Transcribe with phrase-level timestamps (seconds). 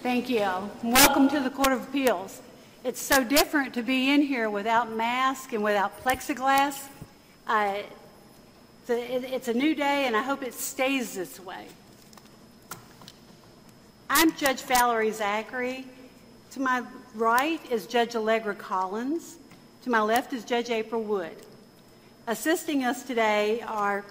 [0.00, 0.46] Thank you.
[0.84, 2.40] Welcome to the Court of Appeals.
[2.84, 6.86] It's so different to be in here without mask and without plexiglass.
[7.48, 7.78] Uh,
[8.88, 11.66] it's a new day, and I hope it stays this way.
[14.08, 15.84] I'm Judge Valerie Zachary.
[16.52, 16.84] To my
[17.16, 19.38] right is Judge Allegra Collins.
[19.82, 21.34] To my left is Judge April Wood.
[22.28, 24.04] Assisting us today are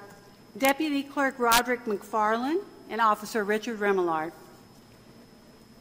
[0.57, 4.33] Deputy Clerk Roderick McFarland and Officer Richard Remillard.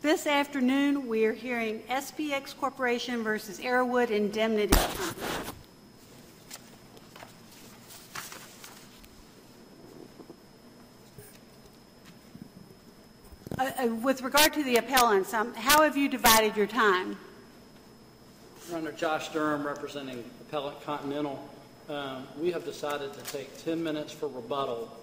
[0.03, 4.79] This afternoon, we are hearing SPX Corporation versus Arrowood Indemnity
[13.59, 17.17] Uh, uh, with regard to the appellants, um, how have you divided your time?
[18.71, 21.43] Runner Josh Durham, representing Appellant Continental.
[21.89, 24.95] Um, we have decided to take 10 minutes for rebuttal.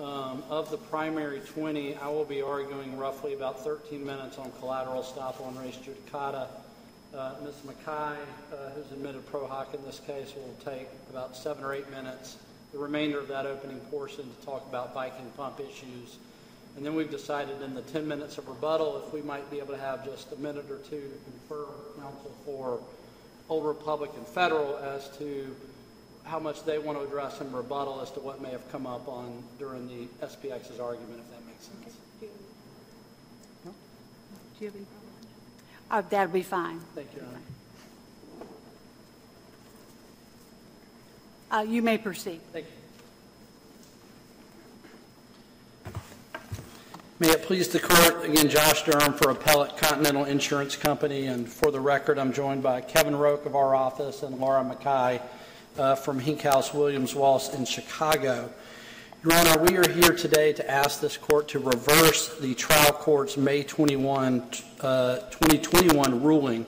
[0.00, 5.02] Um, of the primary 20, I will be arguing roughly about 13 minutes on collateral
[5.02, 6.46] estoppel and res judicata.
[7.14, 7.56] Uh, Ms.
[7.66, 11.90] McKay, uh, who's admitted pro hac in this case, will take about seven or eight
[11.90, 12.38] minutes.
[12.72, 16.16] The remainder of that opening portion to talk about Viking pump issues
[16.76, 19.74] and then we've decided in the 10 minutes of rebuttal if we might be able
[19.74, 22.80] to have just a minute or two to confer with counsel for
[23.48, 25.54] Old Republic and Federal as to
[26.24, 29.08] how much they want to address in rebuttal as to what may have come up
[29.08, 31.96] on during the SPX's argument, if that makes sense.
[34.60, 35.10] Do you have any problem?
[35.90, 36.80] Uh, that'll be fine.
[36.94, 37.40] Thank you, Your Honor.
[41.50, 42.40] Uh, you may proceed.
[42.52, 42.72] Thank you.
[47.18, 51.26] May it please the court, again, Josh Durham for Appellate Continental Insurance Company.
[51.26, 55.20] And for the record, I'm joined by Kevin Roke of our office and Laura McKay
[55.80, 58.52] uh, from Hinkhouse Williams Walsh in Chicago.
[59.24, 63.38] Your Honor, we are here today to ask this court to reverse the trial court's
[63.38, 64.42] May 21,
[64.82, 66.66] uh, 2021 ruling,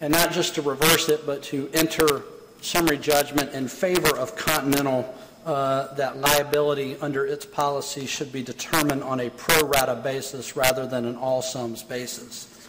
[0.00, 2.22] and not just to reverse it, but to enter
[2.62, 9.02] summary judgment in favor of Continental uh, that liability under its policy should be determined
[9.02, 12.66] on a pro rata basis rather than an all sums basis.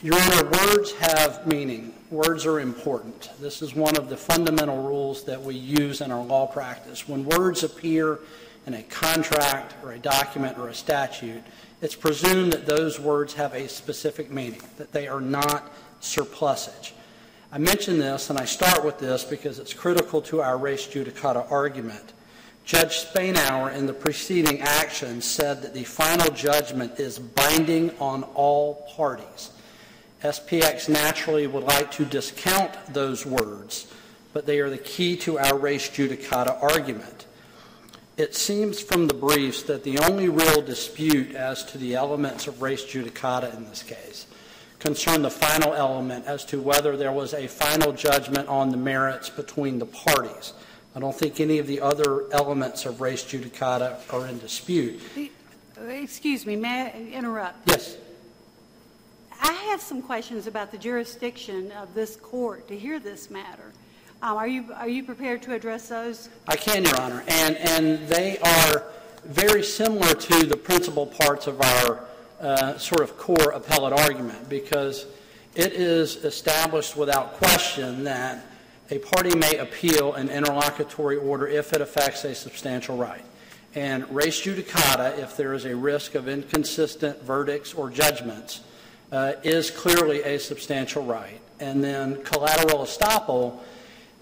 [0.00, 1.92] Your Honor, words have meaning.
[2.10, 3.30] Words are important.
[3.40, 7.08] This is one of the fundamental rules that we use in our law practice.
[7.08, 8.20] When words appear
[8.64, 11.42] in a contract or a document or a statute,
[11.82, 16.94] it's presumed that those words have a specific meaning, that they are not surplusage.
[17.50, 21.50] I mention this, and I start with this because it's critical to our res judicata
[21.50, 22.12] argument.
[22.64, 28.86] Judge Spainhour, in the preceding action, said that the final judgment is binding on all
[28.96, 29.50] parties.
[30.22, 33.92] SPX naturally would like to discount those words,
[34.32, 37.26] but they are the key to our res judicata argument.
[38.16, 42.62] It seems from the briefs that the only real dispute as to the elements of
[42.62, 44.26] res judicata in this case
[44.78, 49.28] concern the final element as to whether there was a final judgment on the merits
[49.28, 50.52] between the parties.
[50.94, 55.00] I don't think any of the other elements of res judicata are in dispute.
[55.88, 57.68] Excuse me, may I interrupt?
[57.68, 57.96] Yes.
[59.40, 63.72] I have some questions about the jurisdiction of this court to hear this matter.
[64.22, 66.28] Um, are you are you prepared to address those?
[66.48, 68.84] I can, Your Honor, and and they are
[69.24, 72.04] very similar to the principal parts of our
[72.40, 75.06] uh, sort of core appellate argument because
[75.54, 78.46] it is established without question that
[78.90, 83.24] a party may appeal an interlocutory order if it affects a substantial right.
[83.74, 88.60] And res judicata, if there is a risk of inconsistent verdicts or judgments,
[89.12, 91.40] uh, is clearly a substantial right.
[91.60, 93.60] And then collateral estoppel,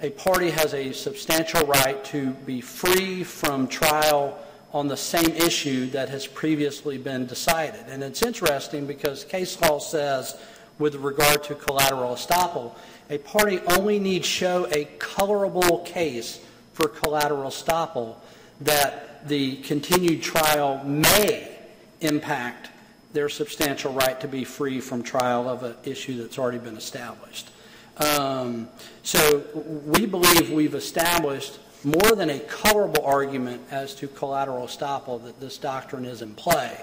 [0.01, 4.39] a party has a substantial right to be free from trial
[4.73, 7.85] on the same issue that has previously been decided.
[7.89, 10.37] And it's interesting because case law says,
[10.79, 12.75] with regard to collateral estoppel,
[13.09, 16.41] a party only needs show a colorable case
[16.73, 18.17] for collateral estoppel
[18.61, 21.57] that the continued trial may
[22.01, 22.71] impact
[23.15, 27.49] their substantial right to be free from trial of an issue that's already been established.
[27.97, 28.69] Um,
[29.05, 29.45] so
[29.87, 35.59] we believe we've established more than a colorable argument as to collateral estoppel that this
[35.59, 36.77] doctrine is in play.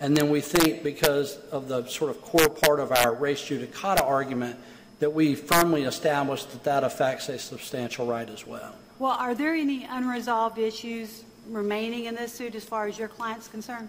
[0.00, 4.02] And then we think because of the sort of core part of our res judicata
[4.02, 4.58] argument
[5.00, 8.74] that we firmly established that that affects a substantial right as well.
[8.98, 13.48] Well, are there any unresolved issues remaining in this suit as far as your client's
[13.48, 13.88] concerned?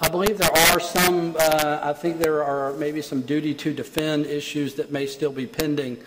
[0.00, 1.36] I believe there are some.
[1.38, 5.46] Uh, I think there are maybe some duty to defend issues that may still be
[5.46, 5.98] pending.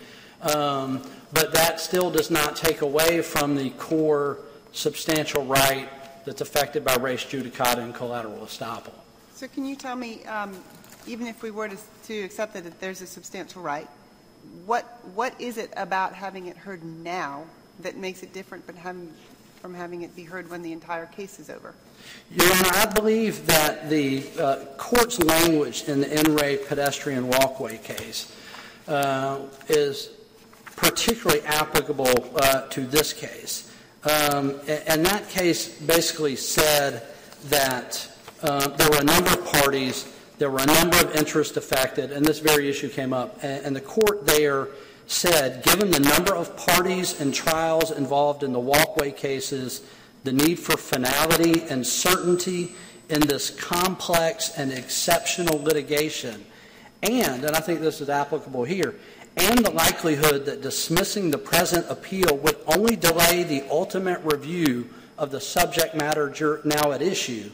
[0.42, 1.02] Um,
[1.32, 4.38] but that still does not take away from the core
[4.72, 5.88] substantial right
[6.24, 8.92] that's affected by res judicata and collateral estoppel.
[9.34, 10.56] So can you tell me, um,
[11.06, 13.88] even if we were to, to accept that there's a substantial right,
[14.64, 14.84] what,
[15.14, 17.44] what is it about having it heard now
[17.80, 19.12] that makes it different but having,
[19.60, 21.74] from having it be heard when the entire case is over?
[22.30, 27.78] Your Honor, I believe that the uh, court's language in the In re pedestrian walkway
[27.78, 28.34] case
[28.88, 30.10] uh, is
[30.76, 33.70] particularly applicable uh, to this case.
[34.04, 37.02] Um, and that case basically said
[37.48, 38.08] that
[38.42, 42.24] uh, there were a number of parties, there were a number of interests affected, and
[42.24, 43.38] this very issue came up.
[43.42, 44.68] And, and the court there
[45.10, 49.82] said, given the number of parties and trials involved in the walkway cases,
[50.22, 52.72] the need for finality and certainty
[53.08, 56.44] in this complex and exceptional litigation,
[57.02, 58.94] and, and I think this is applicable here,
[59.36, 65.32] and the likelihood that dismissing the present appeal would only delay the ultimate review of
[65.32, 67.50] the subject matter now at issue,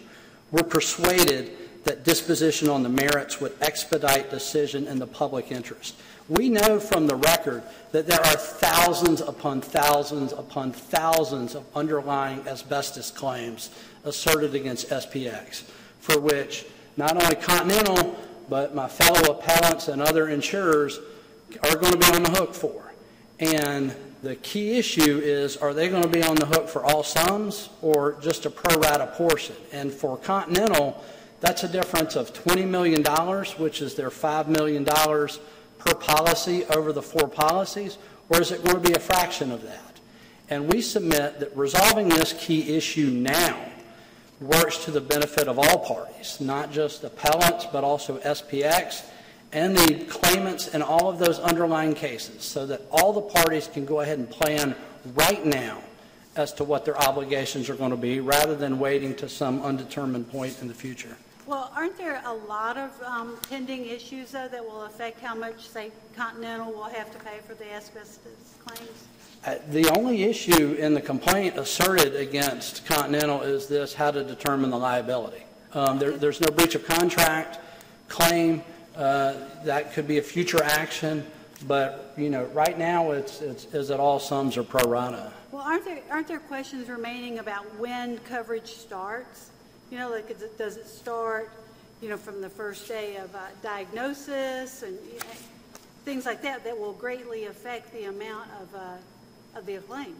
[0.51, 1.53] were persuaded
[1.85, 5.95] that disposition on the merits would expedite decision in the public interest.
[6.29, 7.63] We know from the record
[7.93, 13.71] that there are thousands upon thousands upon thousands of underlying asbestos claims
[14.05, 15.63] asserted against SPX,
[16.01, 18.19] for which not only Continental,
[18.49, 20.99] but my fellow appellants and other insurers
[21.63, 22.93] are going to be on the hook for.
[23.39, 27.05] And the key issue is are they going to be on the hook for all
[27.05, 29.55] sums or just a pro rata portion?
[29.73, 31.05] And for Continental,
[31.41, 33.05] that's a difference of $20 million,
[33.59, 34.85] which is their $5 million
[35.79, 39.63] per policy over the four policies, or is it going to be a fraction of
[39.63, 40.01] that?
[40.49, 43.59] And we submit that resolving this key issue now
[44.41, 49.05] works to the benefit of all parties, not just appellants, but also SPX
[49.53, 53.85] and the claimants in all of those underlying cases, so that all the parties can
[53.85, 54.75] go ahead and plan
[55.15, 55.79] right now
[56.35, 60.31] as to what their obligations are going to be rather than waiting to some undetermined
[60.31, 61.17] point in the future.
[61.47, 65.69] Well, aren't there a lot of um, pending issues, though, that will affect how much,
[65.69, 69.05] say, Continental will have to pay for the asbestos claims?
[69.45, 74.71] Uh, the only issue in the complaint asserted against Continental is this how to determine
[74.71, 75.45] the liability.
[75.73, 77.61] Um, there, there's no breach of contract
[78.09, 78.63] claim.
[78.97, 81.25] Uh, that could be a future action,
[81.69, 85.33] but you know, right now it's, it's is it all sums or pro rata.
[85.53, 89.51] Well, aren't there aren't there questions remaining about when coverage starts?
[89.91, 91.51] You know, like it, does it start,
[92.03, 95.27] you know, from the first day of uh, diagnosis and you know,
[96.05, 100.15] things like that that will greatly affect the amount of uh, of the claim.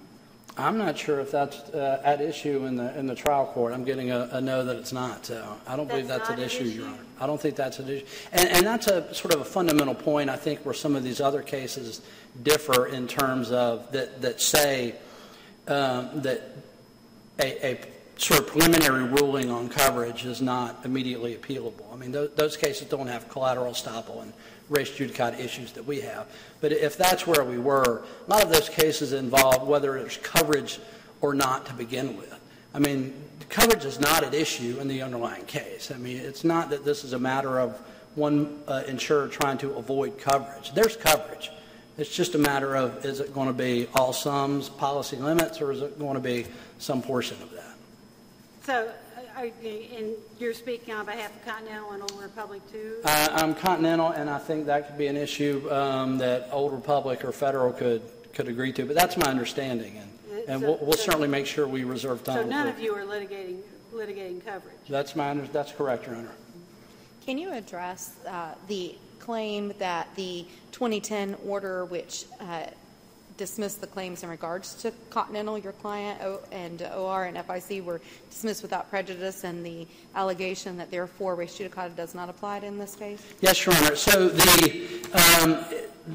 [0.59, 3.75] I'm not sure if that's uh, at issue in the in the trial court.
[3.75, 5.27] I'm getting a, a no that it's not.
[5.27, 6.99] So I don't believe that's an, an issue, issue, Your Honor.
[7.21, 10.31] I don't think that's an issue, and, and that's a sort of a fundamental point.
[10.31, 12.01] I think where some of these other cases
[12.43, 14.95] differ in terms of that that say
[15.69, 16.41] um, that
[17.39, 17.81] a, a
[18.17, 21.93] sort of preliminary ruling on coverage is not immediately appealable.
[21.93, 24.33] I mean, those, those cases don't have collateral estoppel and
[24.69, 26.27] res judicata issues that we have.
[26.61, 30.81] But if that's where we were, a lot of those cases involve whether there's coverage
[31.21, 32.35] or not to begin with.
[32.75, 33.15] I mean,
[33.49, 35.91] coverage is not at issue in the underlying case.
[35.91, 37.79] I mean, it's not that this is a matter of
[38.15, 40.73] one uh, insurer trying to avoid coverage.
[40.73, 41.51] There's coverage.
[41.99, 45.73] It's just a matter of is it going to be all sums, policy limits, or
[45.73, 46.47] is it going to be
[46.79, 47.76] some portion of that?
[48.67, 48.91] So,
[49.39, 52.97] uh, you, and you're speaking on behalf of Continental and Old Republic too?
[53.05, 57.25] Uh, I'm Continental, and I think that could be an issue um, that Old Republic
[57.25, 58.03] or Federal could
[58.35, 58.85] could agree to.
[58.85, 62.25] But that's my understanding, and, and So- we'll, we'll so- certainly make sure we reserve
[62.25, 62.43] time.
[62.43, 63.61] So none for- of you are litigating,
[63.95, 64.75] litigating coverage?
[64.89, 66.33] That's my under, that's correct, Your Honor.
[67.25, 72.65] Can you address uh, the claim that the 2010 order, which uh,
[73.37, 76.21] dismissed the claims in regards to Continental, your client,
[76.53, 78.01] and OR and FIC were
[78.31, 82.97] dismissed without prejudice, and the allegation that therefore res judicata does not apply in this
[82.97, 83.23] case?
[83.41, 83.97] Yes, Your Honor.
[83.97, 85.65] So the, um,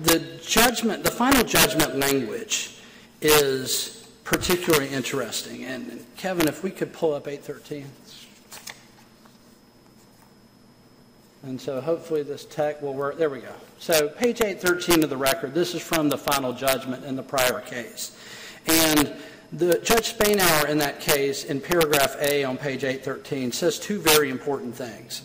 [0.03, 2.77] the judgment, the final judgment language
[3.21, 5.65] is particularly interesting.
[5.65, 7.85] And Kevin, if we could pull up 813.
[11.43, 13.17] And so hopefully this tech will work.
[13.17, 13.53] There we go.
[13.79, 17.61] So page 813 of the record, this is from the final judgment in the prior
[17.61, 18.15] case.
[18.67, 19.15] And
[19.51, 24.29] the Judge Spainhour in that case, in paragraph A on page 813, says two very
[24.29, 25.23] important things.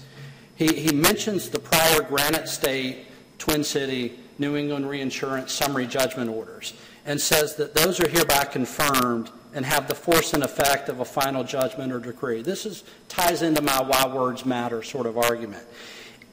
[0.55, 3.07] He, he mentions the prior Granite State,
[3.39, 6.73] Twin City, New England Reinsurance summary judgment orders
[7.05, 11.05] and says that those are hereby confirmed and have the force and effect of a
[11.05, 12.43] final judgment or decree.
[12.43, 15.65] This is, ties into my why words matter sort of argument.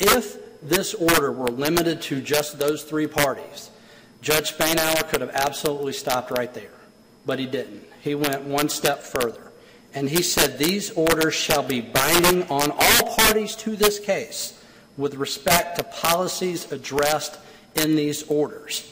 [0.06, 3.72] If this order were limited to just those three parties,
[4.22, 6.74] Judge Spainhour could have absolutely stopped right there,
[7.26, 7.84] but he didn't.
[8.02, 9.52] He went one step further,
[9.94, 14.62] and he said these orders shall be binding on all parties to this case,
[14.98, 17.40] with respect to policies addressed
[17.76, 18.92] in these orders.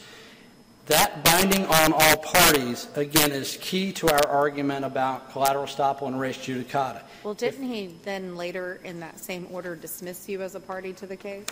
[0.86, 6.18] That binding on all parties, again, is key to our argument about collateral estoppel and
[6.18, 7.02] res judicata.
[7.24, 11.06] Well, didn't he then later in that same order dismiss you as a party to
[11.06, 11.46] the case?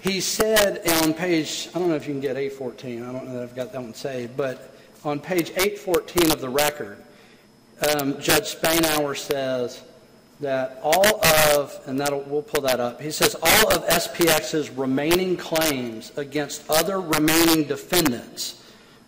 [0.00, 3.34] He said on page, I don't know if you can get 814, I don't know
[3.34, 7.02] that I've got that one saved, but on page 814 of the record,
[7.88, 9.82] um, Judge Spainhour says
[10.40, 15.36] that all of, and that'll, we'll pull that up, he says all of SPX's remaining
[15.36, 18.63] claims against other remaining defendants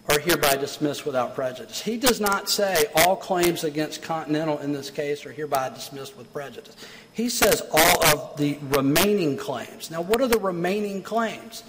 [0.08, 1.80] are hereby dismissed without prejudice.
[1.80, 6.32] He does not say all claims against Continental in this case are hereby dismissed with
[6.32, 6.76] prejudice.
[7.12, 9.90] He says all of the remaining claims.
[9.90, 11.64] Now, what are the remaining claims?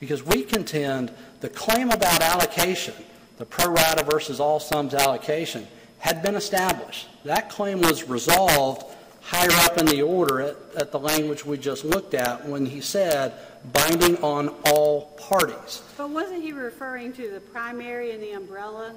[0.00, 2.94] Because we contend the claim about allocation,
[3.38, 5.66] the pro rata versus all sums allocation,
[5.98, 7.08] had been established.
[7.24, 8.94] That claim was resolved
[9.28, 12.80] higher up in the order at, at the language we just looked at when he
[12.80, 13.34] said
[13.74, 15.82] binding on all parties.
[15.98, 18.94] But wasn't he referring to the primary and the umbrella?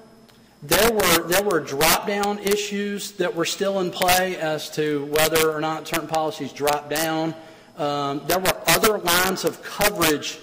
[0.63, 5.59] There were, there were drop-down issues that were still in play as to whether or
[5.59, 7.35] not certain policies drop down.
[7.77, 10.39] Um, there were other lines of coverage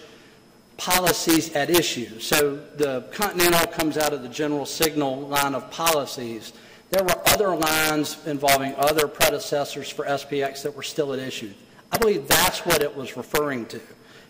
[0.76, 2.20] policies at issue.
[2.20, 6.52] So the Continental comes out of the general signal line of policies.
[6.90, 11.52] There were other lines involving other predecessors for SPX that were still at issue.
[11.92, 13.80] I believe that's what it was referring to,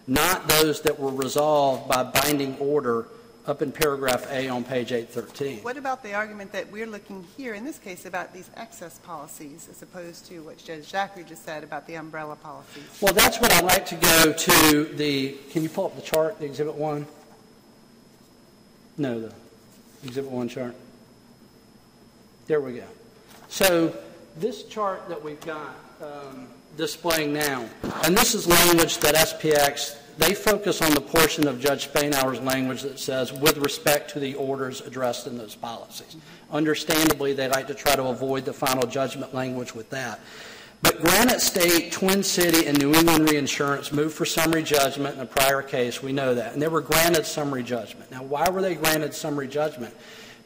[0.06, 3.08] not those that were resolved by binding order
[3.46, 5.60] up in paragraph A on page 813.
[5.62, 9.68] What about the argument that we're looking here, in this case, about these excess policies,
[9.70, 12.84] as opposed to what Judge Zachary just said about the umbrella policies?
[13.00, 16.38] Well, that's what I'd like to go to the, can you pull up the chart,
[16.38, 17.06] the Exhibit 1?
[18.98, 19.32] No, the
[20.04, 20.74] Exhibit 1 chart.
[22.49, 22.85] There we go.
[23.49, 23.95] So
[24.38, 27.69] this chart that we've got um, displaying now,
[28.05, 32.81] and this is language that SPX, they focus on the portion of Judge Spainhour's language
[32.83, 36.17] that says, with respect to the orders addressed in those policies.
[36.50, 40.19] Understandably, they like to try to avoid the final judgment language with that.
[40.81, 45.26] But Granite State, Twin City, and New England Reinsurance moved for summary judgment in a
[45.26, 46.02] prior case.
[46.02, 46.55] We know that.
[46.55, 48.11] And they were granted summary judgment.
[48.11, 49.95] Now, why were they granted summary judgment?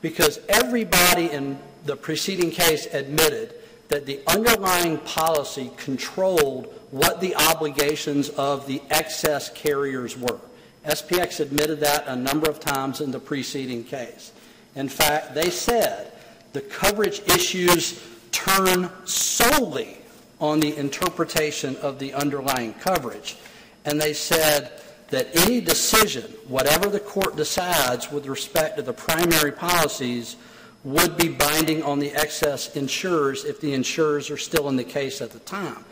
[0.02, 3.54] Because everybody in the preceding case admitted
[3.88, 10.40] that the underlying policy controlled what the obligations of the excess carriers were.
[10.84, 14.32] SPX admitted that a number of times in the preceding case.
[14.74, 16.12] In fact, they said
[16.52, 19.98] the coverage issues turn solely
[20.40, 23.36] on the interpretation of the underlying coverage.
[23.84, 24.72] And they said
[25.12, 30.36] that any decision, whatever the court decides with respect to the primary policies,
[30.84, 35.20] would be binding on the excess insurers if the insurers are still in the case
[35.20, 35.84] at the time.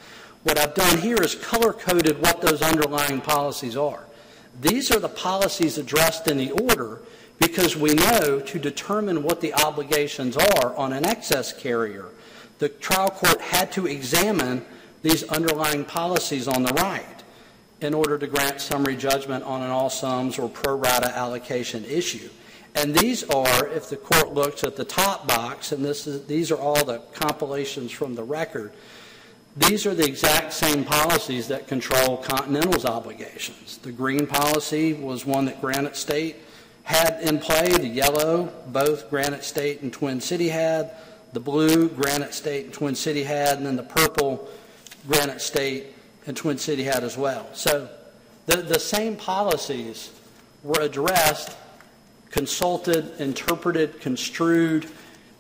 [0.43, 4.05] What I've done here is color coded what those underlying policies are.
[4.63, 7.03] These are the policies addressed in the order
[7.39, 12.07] because we know to determine what the obligations are on an excess carrier,
[12.59, 14.65] the trial court had to examine
[15.03, 17.20] these underlying policies on the right
[17.81, 22.29] in order to grant summary judgment on an all sums or pro rata allocation issue.
[22.75, 26.51] And these are, if the court looks at the top box, and this is, these
[26.51, 28.73] are all the compilations from the record,
[29.57, 33.79] these are the exact same policies that control Continental's obligations.
[33.79, 36.37] The green policy was one that Granite State
[36.85, 40.93] had in play, the yellow, both Granite State and Twin City had,
[41.33, 44.49] the blue, Granite State and Twin City had, and then the purple,
[45.09, 45.87] Granite State
[46.27, 47.47] and Twin City had as well.
[47.55, 47.89] So
[48.47, 50.11] the, the same policies
[50.63, 51.57] were addressed
[52.31, 54.87] consulted, interpreted, construed,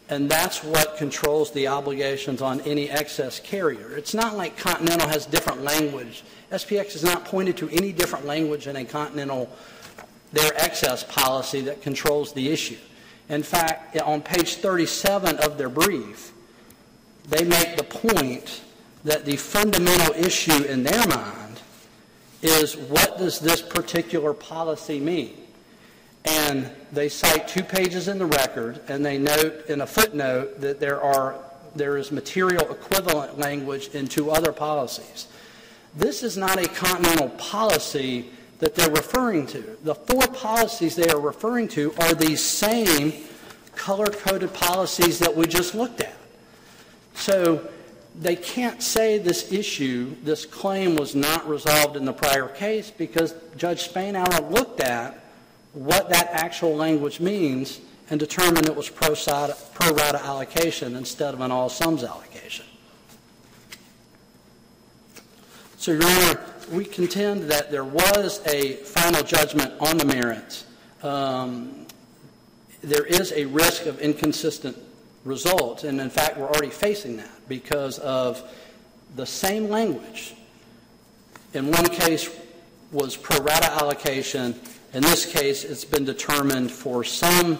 [0.08, 3.96] and that's what controls the obligations on any excess carrier.
[3.96, 6.24] It's not like Continental has different language.
[6.50, 9.48] SPX has not pointed to any different language in a Continental,
[10.32, 12.78] their excess policy that controls the issue.
[13.28, 16.32] In fact, on page 37 of their brief,
[17.28, 18.62] they make the point
[19.04, 21.60] that the fundamental issue in their mind
[22.42, 25.36] is what does this particular policy mean?
[26.24, 30.80] And they cite two pages in the record, and they note in a footnote that
[30.80, 31.36] there are
[31.74, 35.28] there is material equivalent language in two other policies.
[35.94, 39.76] This is not a continental policy that they're referring to.
[39.82, 43.12] The four policies they are referring to are these same
[43.74, 46.16] color coded policies that we just looked at.
[47.14, 47.68] So
[48.20, 53.34] they can't say this issue, this claim was not resolved in the prior case because
[53.56, 55.24] Judge Spainhour looked at
[55.72, 61.50] what that actual language means and determined it was pro rata allocation instead of an
[61.50, 62.66] all sums allocation.
[65.78, 66.40] So, Your Honor,
[66.72, 70.66] we contend that there was a final judgment on the merits.
[71.02, 71.86] Um,
[72.82, 74.76] there is a risk of inconsistent
[75.24, 78.42] results, and in fact, we're already facing that because of
[79.16, 80.34] the same language.
[81.52, 82.30] In one case
[82.92, 84.54] was pro rata allocation.
[84.94, 87.58] In this case, it's been determined for some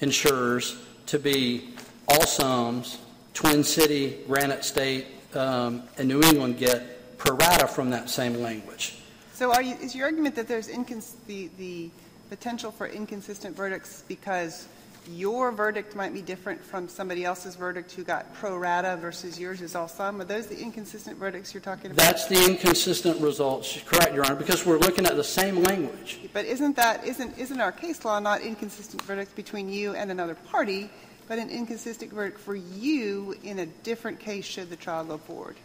[0.00, 1.74] insurers to be
[2.08, 2.98] all sums.
[3.34, 8.96] Twin City, Granite State, um, and New England get pro rata from that same language.
[9.32, 11.90] So you, is your argument that there's incons- the, the
[12.30, 14.68] potential for inconsistent verdicts because
[15.08, 19.60] your verdict might be different from somebody else's verdict who got pro rata versus yours
[19.60, 20.20] is all sum?
[20.20, 21.96] Are those the inconsistent verdicts you're talking about?
[21.96, 26.20] That's the inconsistent results, correct, Your Honor, because we're looking at the same language.
[26.32, 30.34] But isn't that, isn't, isn't our case law not inconsistent verdicts between you and another
[30.34, 30.90] party,
[31.28, 35.56] but an inconsistent verdict for you in a different case should the trial go forward?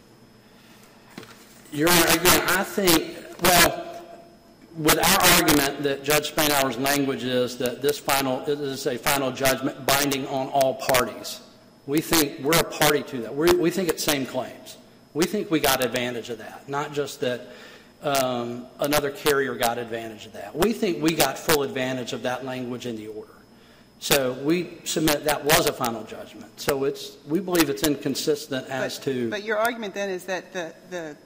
[1.72, 3.89] Your Honor, again, I think, well,
[4.80, 9.84] with our argument that Judge Spainhour's language is that this final is a final judgment
[9.84, 11.40] binding on all parties,
[11.86, 13.34] we think we're a party to that.
[13.34, 14.78] we we think it's same claims.
[15.12, 17.48] We think we got advantage of that, not just that
[18.02, 20.56] um, another carrier got advantage of that.
[20.56, 23.34] We think we got full advantage of that language in the order.
[23.98, 26.58] So we submit that was a final judgment.
[26.58, 29.28] So it's we believe it's inconsistent as but, to.
[29.28, 31.16] But your argument then is that the, the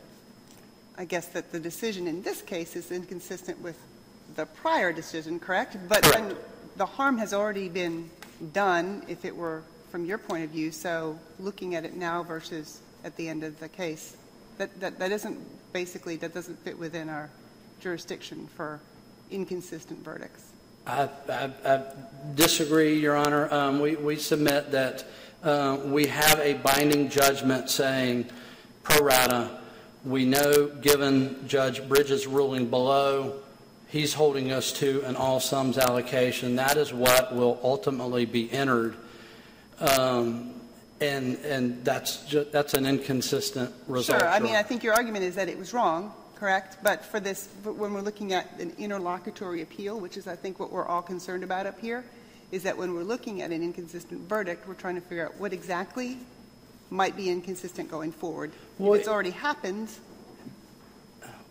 [0.96, 3.78] I guess that the decision in this case is inconsistent with
[4.36, 5.76] the prior decision, correct?
[5.88, 6.34] But correct.
[6.76, 8.10] the harm has already been
[8.52, 10.70] done if it were from your point of view.
[10.70, 14.16] So looking at it now versus at the end of the case,
[14.58, 15.38] that, that, that isn't
[15.72, 17.28] basically, that doesn't fit within our
[17.80, 18.80] jurisdiction for
[19.30, 20.52] inconsistent verdicts.
[20.86, 21.82] I, I, I
[22.34, 23.52] disagree, Your Honor.
[23.52, 25.04] Um, we, we submit that
[25.42, 28.26] uh, we have a binding judgment saying
[28.82, 29.58] pro rata
[30.04, 33.40] we know, given Judge Bridges' ruling below,
[33.88, 36.56] he's holding us to an all sums allocation.
[36.56, 38.96] That is what will ultimately be entered.
[39.80, 40.52] Um,
[41.00, 44.20] and and that's just, that's an inconsistent result.
[44.20, 44.28] Sure.
[44.28, 46.78] I mean, I think your argument is that it was wrong, correct?
[46.82, 50.70] But for this, when we're looking at an interlocutory appeal, which is, I think, what
[50.70, 52.04] we're all concerned about up here,
[52.52, 55.52] is that when we're looking at an inconsistent verdict, we're trying to figure out what
[55.52, 56.18] exactly
[56.94, 58.52] might be inconsistent going forward.
[58.78, 59.88] Well, if it's already happened.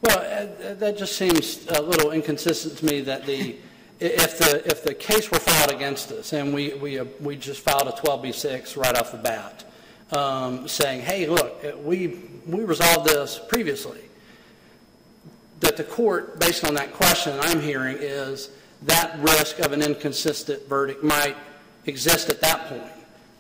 [0.02, 3.58] Well, uh, that just seems a little inconsistent to me that the
[4.00, 7.62] if the if the case were filed against us and we we uh, we just
[7.62, 9.64] filed a 12b6 right off the bat,
[10.12, 14.00] um, saying, "Hey, look, uh, we we resolved this previously."
[15.60, 18.50] That the court, based on that question I'm hearing, is
[18.82, 21.38] that risk of an inconsistent verdict might
[21.86, 22.92] exist at that point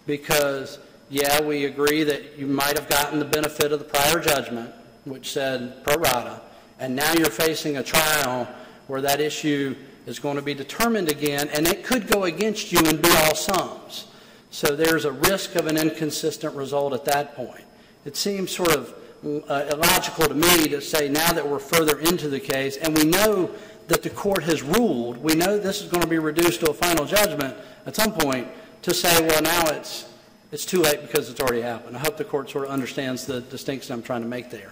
[0.06, 4.74] because yeah, we agree that you might have gotten the benefit of the prior judgment,
[5.06, 6.42] which said pro rata,
[6.80, 8.48] and now you're facing a trial
[8.88, 12.80] where that issue is going to be determined again, and it could go against you
[12.86, 14.08] and be all sums.
[14.52, 17.63] So there's a risk of an inconsistent result at that point.
[18.06, 18.94] It seems sort of
[19.26, 23.06] uh, illogical to me to say now that we're further into the case and we
[23.06, 23.50] know
[23.88, 26.74] that the court has ruled, we know this is going to be reduced to a
[26.74, 28.48] final judgment at some point,
[28.82, 30.12] to say, well, now it's
[30.54, 31.98] it's too late because it's already happened.
[31.98, 34.72] I hope the court sort of understands the distinction I'm trying to make there.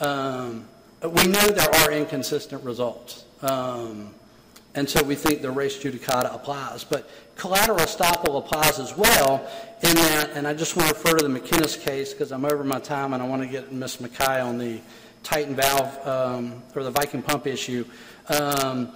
[0.00, 0.66] Um,
[1.02, 3.24] we know there are inconsistent results.
[3.40, 4.12] Um,
[4.74, 6.82] and so we think the res judicata applies.
[6.82, 9.48] But collateral estoppel applies as well
[9.84, 12.64] in that, and I just want to refer to the McInnis case because I'm over
[12.64, 13.98] my time and I want to get Ms.
[13.98, 14.80] McKay on the
[15.22, 17.84] Titan valve um, or the Viking pump issue.
[18.28, 18.88] Um,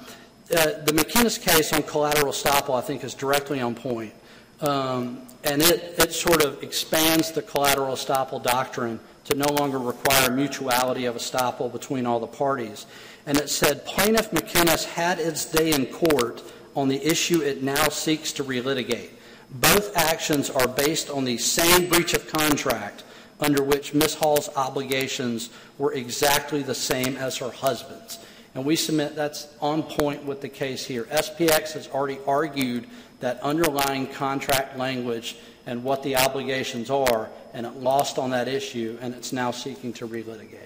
[0.51, 4.13] uh, the McInnis case on collateral estoppel, I think, is directly on point.
[4.61, 10.31] Um, and it, it sort of expands the collateral estoppel doctrine to no longer require
[10.31, 12.87] mutuality of estoppel between all the parties.
[13.27, 16.43] And it said plaintiff McInnis had its day in court
[16.77, 19.11] on the issue it now seeks to relitigate.
[19.51, 23.05] Both actions are based on the same breach of contract
[23.41, 24.15] under which Ms.
[24.15, 28.19] Hall's obligations were exactly the same as her husband's.
[28.55, 31.05] And we submit that's on point with the case here.
[31.05, 32.87] SPX has already argued
[33.25, 38.99] that underlying contract language and what the obligations are, and it lost on that issue,
[39.01, 40.59] and it's now seeking to relitigate.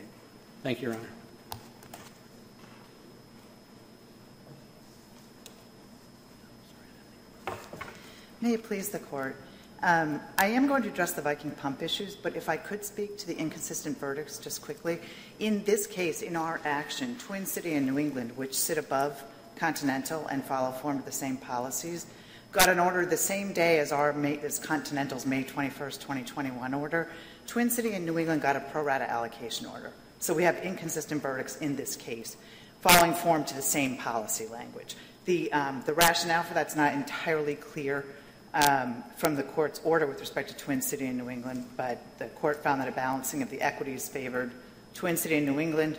[0.64, 0.98] Thank you, Your
[7.46, 7.56] Honor.
[8.40, 9.36] May it please the court.
[9.84, 13.18] Um, I am going to address the Viking pump issues, but if I could speak
[13.18, 14.98] to the inconsistent verdicts just quickly.
[15.38, 19.22] In this case, in our action, Twin City and New England, which sit above
[19.54, 22.06] Continental and follow form of the same policies,
[22.52, 27.08] got an order the same day as our May, as Continental's May 21st, 2021 order.
[27.46, 29.92] Twin City and New England got a pro rata allocation order.
[30.18, 32.36] So we have inconsistent verdicts in this case,
[32.80, 34.96] following form to the same policy language.
[35.26, 38.04] The, um, the rationale for that's not entirely clear
[38.54, 42.26] um, from the court's order with respect to Twin City and New England, but the
[42.28, 44.50] court found that a balancing of the equities favored
[44.94, 45.98] Twin City and New England,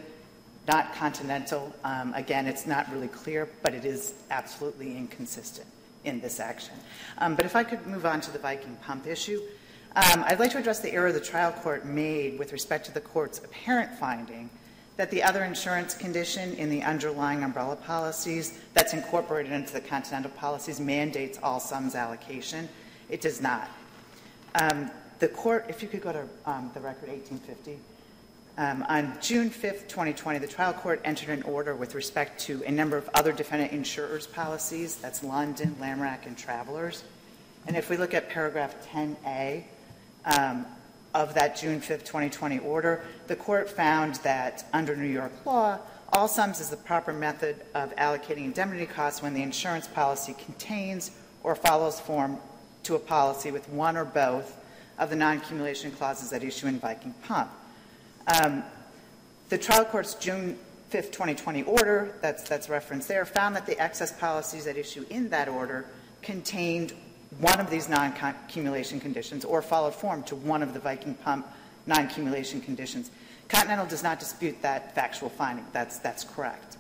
[0.68, 1.74] not Continental.
[1.84, 5.68] Um, again, it's not really clear, but it is absolutely inconsistent
[6.04, 6.74] in this action.
[7.18, 9.42] Um, but if I could move on to the Viking pump issue,
[9.96, 13.02] um, I'd like to address the error the trial court made with respect to the
[13.02, 14.50] court's apparent finding
[14.98, 20.30] that the other insurance condition in the underlying umbrella policies that's incorporated into the Continental
[20.32, 22.68] policies mandates all sums allocation.
[23.10, 23.70] It does not.
[24.56, 27.80] Um, the court, if you could go to um, the record 1850.
[28.60, 32.72] Um, on June 5th, 2020, the trial court entered an order with respect to a
[32.72, 34.98] number of other defendant insurers' policies.
[34.98, 37.06] That's London, Lamorak, and Travelers.
[37.68, 39.64] And if we look at paragraph 10A
[40.26, 40.66] um,
[41.14, 45.80] of that June 5th, 2020 order, the court found that under New York law,
[46.12, 51.12] all sums is the proper method of allocating indemnity costs when the insurance policy contains
[51.44, 52.38] or follows form
[52.84, 54.58] to a policy with one or both
[54.98, 57.50] of the non-accumulation clauses at issue in Viking Pump.
[58.30, 58.64] Um,
[59.50, 60.58] the trial court's June
[60.92, 65.30] 5th, 2020 order, that's, that's referenced there, found that the excess policies at issue in
[65.30, 65.86] that order
[66.22, 66.94] contained
[67.40, 71.48] one of these non-accumulation conditions or followed form to one of the Viking Pump
[71.88, 73.10] non-accumulation conditions.
[73.48, 75.66] Continental does not dispute that factual finding.
[75.74, 76.78] That's, that's correct.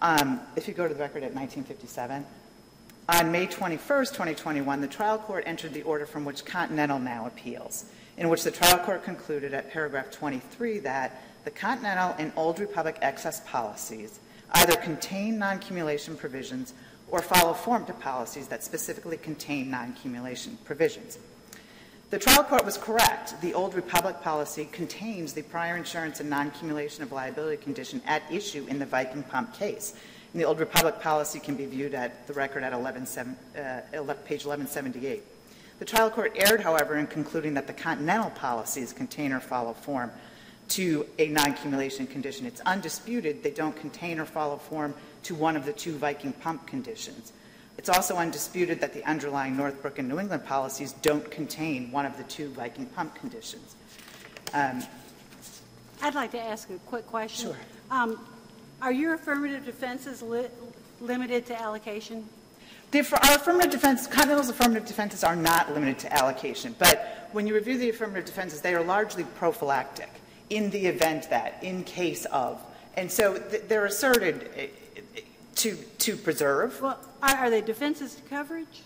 [0.00, 2.24] Um, if you go to the record at 1957,
[3.08, 7.84] on May 21st, 2021, the trial court entered the order from which Continental now appeals
[8.20, 12.98] in which the trial court concluded at paragraph 23 that the Continental and Old Republic
[13.00, 14.20] excess policies
[14.52, 16.74] either contain non-accumulation provisions
[17.08, 21.18] or follow form to policies that specifically contain non-accumulation provisions.
[22.10, 23.40] The trial court was correct.
[23.40, 28.66] The Old Republic policy contains the prior insurance and non-accumulation of liability condition at issue
[28.68, 29.94] in the Viking Pump case.
[30.34, 33.80] And the Old Republic policy can be viewed at the record at 11, uh,
[34.26, 35.22] page 1178.
[35.80, 40.12] The trial court erred, however, in concluding that the Continental policies contain or follow form
[40.68, 42.44] to a non-accumulation condition.
[42.44, 46.66] It's undisputed they don't contain or follow form to one of the two Viking pump
[46.66, 47.32] conditions.
[47.78, 52.14] It's also undisputed that the underlying Northbrook and New England policies don't contain one of
[52.18, 53.74] the two Viking pump conditions.
[54.52, 54.82] Um,
[56.02, 57.52] I'd like to ask a quick question.
[57.52, 57.58] Sure.
[57.90, 58.20] Um,
[58.82, 60.48] are your affirmative defenses li-
[61.00, 62.28] limited to allocation?
[62.90, 62.98] The,
[63.28, 67.78] our affirmative defense, Continental's affirmative defenses are not limited to allocation, but when you review
[67.78, 70.10] the affirmative defenses, they are largely prophylactic
[70.50, 72.60] in the event that, in case of.
[72.96, 75.20] And so th- they're asserted eh, eh,
[75.56, 76.80] to, to preserve.
[76.82, 78.82] Well, are, are they defenses to coverage?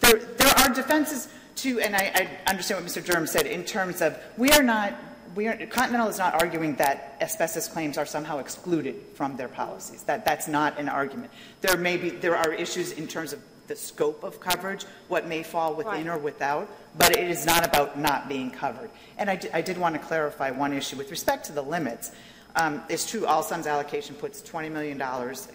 [0.00, 2.10] There, there are defenses to, and I,
[2.46, 3.04] I understand what Mr.
[3.04, 4.94] Durham said, in terms of we are not
[5.34, 10.02] we are, Continental is not arguing that asbestos claims are somehow excluded from their policies.
[10.04, 11.32] That, that's not an argument.
[11.60, 15.42] There may be, there are issues in terms of the scope of coverage, what may
[15.42, 16.16] fall within right.
[16.16, 16.68] or without,
[16.98, 18.90] but it is not about not being covered.
[19.18, 22.10] And I, d- I did want to clarify one issue with respect to the limits.
[22.56, 25.00] Um, it's true, All Sums allocation puts $20 million,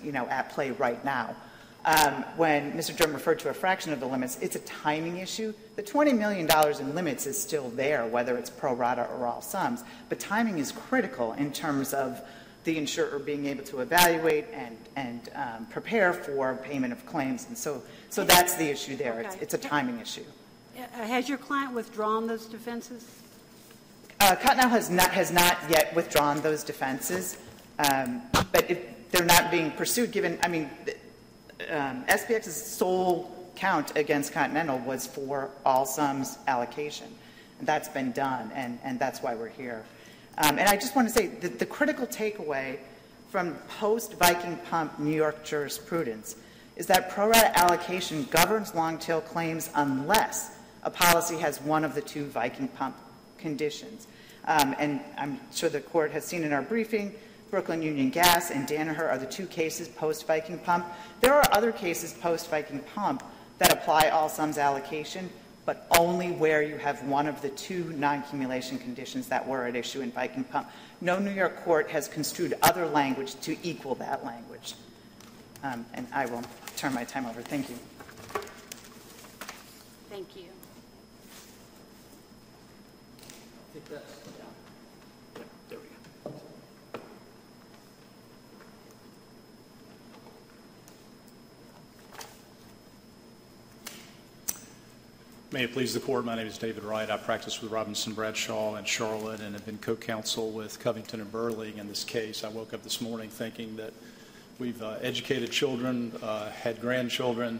[0.03, 1.35] you know, at play right now.
[1.87, 2.93] Um, when Mr.
[2.93, 5.53] Durham referred to a fraction of the limits, it's a timing issue.
[5.77, 6.45] The $20 million
[6.81, 9.85] in limits is still there, whether it's pro rata or all sums.
[10.09, 12.21] But timing is critical in terms of
[12.65, 17.45] the insurer being able to evaluate and, and um, prepare for payment of claims.
[17.47, 19.19] And so, so that's the issue there.
[19.19, 19.27] Okay.
[19.27, 20.25] It's, it's a timing issue.
[20.77, 23.07] Uh, Has your client withdrawn those defenses?
[24.19, 27.37] Uh, has not, has not yet withdrawn those defenses,
[27.79, 28.21] um,
[28.51, 30.69] but if they're not being pursued, given, I mean,
[31.69, 37.07] um, SPX's sole count against Continental was for all sums allocation.
[37.59, 39.83] And that's been done, and, and that's why we're here.
[40.37, 42.77] Um, and I just want to say that the critical takeaway
[43.29, 46.35] from post Viking Pump New York jurisprudence
[46.75, 51.95] is that pro rata allocation governs long tail claims unless a policy has one of
[51.95, 52.95] the two Viking Pump
[53.39, 54.07] conditions.
[54.45, 57.15] Um, and I'm sure the court has seen in our briefing
[57.49, 60.85] Brooklyn Union Gas and Danaher are the two cases post Viking Pump.
[61.21, 63.23] There are other cases post Viking Pump
[63.57, 65.29] that apply all sums allocation,
[65.65, 69.75] but only where you have one of the two non accumulation conditions that were at
[69.75, 70.69] issue in Viking Pump.
[70.99, 74.75] No New York court has construed other language to equal that language.
[75.63, 76.43] Um, and I will
[76.75, 77.41] turn my time over.
[77.41, 77.75] Thank you.
[80.09, 80.43] Thank you.
[83.21, 85.41] I think that's, yeah.
[85.69, 85.97] There we go.
[95.57, 97.09] May it please the court, my name is David Wright.
[97.09, 101.79] I practice with Robinson Bradshaw in Charlotte and have been co-counsel with Covington and Burling
[101.79, 102.43] in this case.
[102.43, 103.91] I woke up this morning thinking that
[104.59, 107.59] we've uh, educated children, uh, had grandchildren,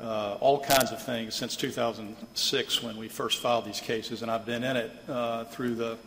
[0.00, 4.46] uh, all kinds of things since 2006 when we first filed these cases, and I've
[4.46, 5.98] been in it uh, through the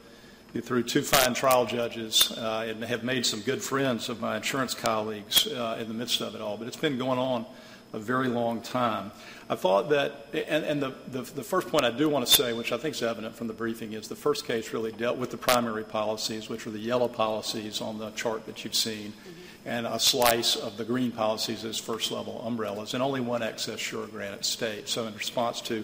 [0.62, 4.74] through two fine trial judges uh, and have made some good friends of my insurance
[4.74, 6.58] colleagues uh, in the midst of it all.
[6.58, 7.46] But it's been going on
[7.94, 9.12] a very long time.
[9.50, 12.54] I thought that, and, and the, the, the, first point I do want to say,
[12.54, 15.30] which I think is evident from the briefing, is the first case really dealt with
[15.30, 19.70] the primary policies, which are the yellow policies on the chart that you've seen, mm-hmm.
[19.70, 23.80] and a slice of the green policies as first level umbrellas, and only one excess
[23.80, 24.90] sure Granite State.
[24.90, 25.84] So, in response to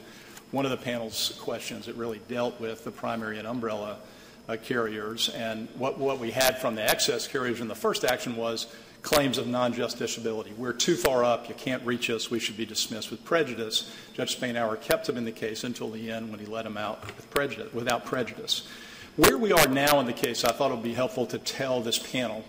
[0.52, 4.00] one of the panel's questions, it really dealt with the primary and umbrella
[4.48, 5.30] uh, carriers.
[5.30, 8.65] And what, what we had from the excess carriers in the first action was
[9.01, 10.55] claims of non-justiciability.
[10.57, 11.47] We're too far up.
[11.47, 12.29] You can't reach us.
[12.29, 13.93] We should be dismissed with prejudice.
[14.13, 17.05] Judge Spainhour kept him in the case until the end when he let him out
[17.05, 18.67] with prejudice, without prejudice.
[19.15, 21.81] Where we are now in the case, I thought it would be helpful to tell
[21.81, 22.43] this panel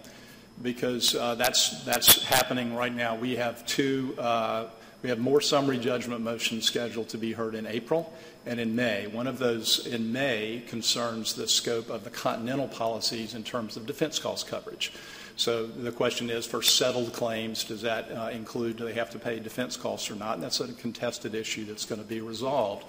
[0.62, 3.16] because uh, that's, that's happening right now.
[3.16, 4.66] We have two, uh,
[5.02, 8.12] we have more summary judgment motions scheduled to be heard in April
[8.44, 9.06] and in May.
[9.06, 13.86] One of those in May concerns the scope of the continental policies in terms of
[13.86, 14.92] defense cost coverage.
[15.40, 19.18] So the question is for settled claims, does that uh, include do they have to
[19.18, 20.34] pay defense costs or not?
[20.34, 22.84] And that's a contested issue that's going to be resolved.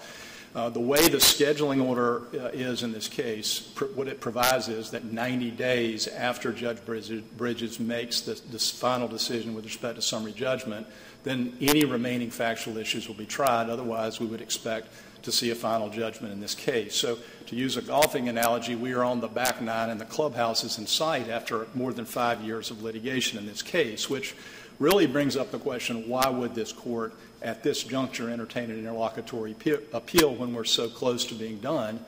[0.54, 4.68] Uh, the way the scheduling order uh, is in this case, pr- what it provides
[4.68, 9.96] is that 90 days after Judge Bridges, Bridges makes this, this final decision with respect
[9.96, 10.86] to summary judgment,
[11.24, 13.70] then any remaining factual issues will be tried.
[13.70, 14.88] Otherwise, we would expect
[15.24, 16.96] to see a final judgment in this case.
[16.96, 20.64] So, to use a golfing analogy, we are on the back nine and the clubhouse
[20.64, 24.36] is in sight after more than five years of litigation in this case, which
[24.80, 29.56] really brings up the question why would this court at this juncture entertain an interlocutory
[29.94, 32.00] appeal when we're so close to being done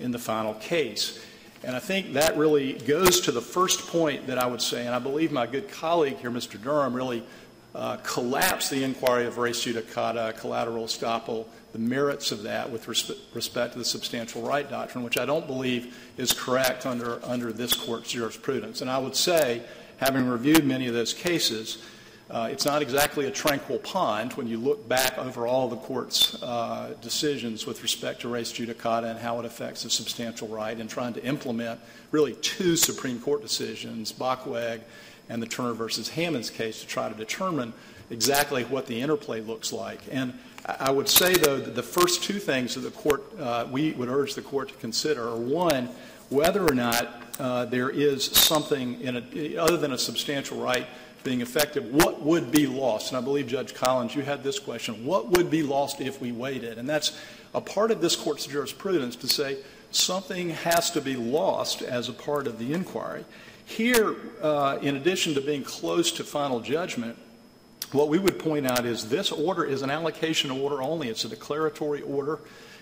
[0.00, 1.22] in the final case?
[1.64, 4.94] And I think that really goes to the first point that I would say, and
[4.94, 6.60] I believe my good colleague here, Mr.
[6.60, 7.22] Durham, really
[7.74, 13.18] uh, collapsed the inquiry of res judicata, collateral estoppel, the merits of that with resp-
[13.34, 17.72] respect to the substantial right doctrine, which I don't believe is correct under, under this
[17.72, 18.82] court's jurisprudence.
[18.82, 19.62] And I would say,
[19.96, 21.78] having reviewed many of those cases,
[22.30, 26.42] uh, it's not exactly a tranquil pond when you look back over all the court's
[26.42, 30.88] uh, decisions with respect to res judicata and how it affects the substantial right and
[30.88, 31.80] trying to implement
[32.10, 34.80] really two Supreme Court decisions, Bockweg
[35.28, 37.72] and the Turner versus Hammocks case, to try to determine
[38.10, 40.00] exactly what the interplay looks like.
[40.10, 40.34] And
[40.66, 44.08] I would say, though, that the first two things that the court, uh, we would
[44.08, 45.88] urge the court to consider are one,
[46.28, 50.86] whether or not uh, there is something in a, other than a substantial right
[51.24, 53.12] being effective, what would be lost?
[53.12, 56.32] And I believe, Judge Collins, you had this question what would be lost if we
[56.32, 56.78] waited?
[56.78, 57.18] And that's
[57.54, 59.58] a part of this court's jurisprudence to say
[59.90, 63.24] something has to be lost as a part of the inquiry.
[63.76, 67.16] Here, uh, in addition to being close to final judgment,
[67.92, 71.08] what we would point out is this order is an allocation order only.
[71.08, 72.40] It's a declaratory order.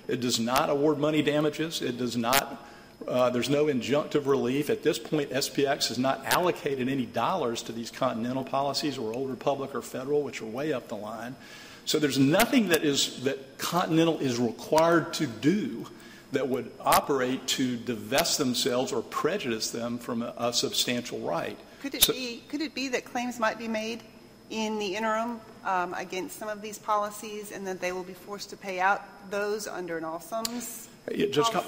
[0.09, 1.81] It does not award money damages.
[1.81, 2.67] It does not,
[3.07, 4.69] uh, there's no injunctive relief.
[4.69, 9.31] At this point, SPX has not allocated any dollars to these continental policies or Old
[9.31, 11.37] Republic or federal, which are way up the line.
[11.85, 15.87] So there's nothing that is that Continental is required to do
[16.33, 21.59] that would operate to divest themselves or prejudice them from a, a substantial right.
[21.83, 24.03] Could it, so, be, could it be that claims might be made
[24.51, 28.51] in the interim um, against some of these policies, and that they will be forced
[28.51, 30.89] to pay out those under an all sums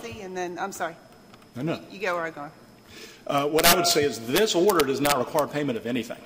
[0.03, 0.21] policy.
[0.21, 0.97] and then, I'm sorry.
[1.57, 1.81] No, no.
[1.91, 2.51] You go where I'm going.
[3.27, 6.19] Uh, what I would say is this order does not require payment of anything.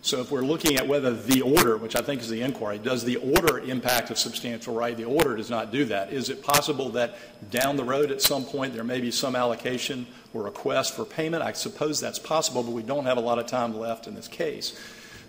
[0.00, 3.04] So if we're looking at whether the order, which I think is the inquiry, does
[3.04, 4.96] the order impact a substantial right?
[4.96, 6.12] The order does not do that.
[6.12, 7.16] Is it possible that
[7.50, 11.42] down the road at some point there may be some allocation or request for payment?
[11.42, 14.28] I suppose that's possible, but we don't have a lot of time left in this
[14.28, 14.78] case.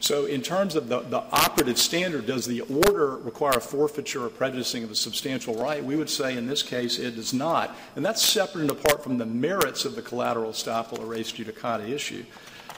[0.01, 4.29] So, in terms of the, the operative standard, does the order require a forfeiture or
[4.29, 5.83] prejudicing of a substantial right?
[5.83, 7.75] We would say in this case it does not.
[7.97, 11.89] And that's separate and apart from the merits of the collateral estoppel or res judicata
[11.89, 12.23] issue.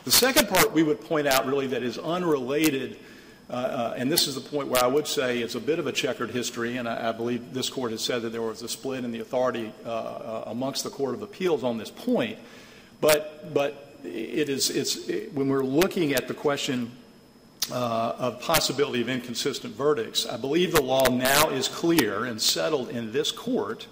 [0.04, 2.98] The second part we would point out really that is unrelated,
[3.50, 5.86] uh, uh, and this is the point where I would say it's a bit of
[5.86, 8.68] a checkered history, and I, I believe this court has said that there was a
[8.68, 12.40] split in the authority uh, uh amongst the Court of Appeals on this point.
[13.00, 16.92] But, but it is, it's, it, when we're looking at the question
[17.72, 20.26] uh, of possibility of inconsistent verdicts.
[20.26, 23.88] I believe the law now is clear and settled in this court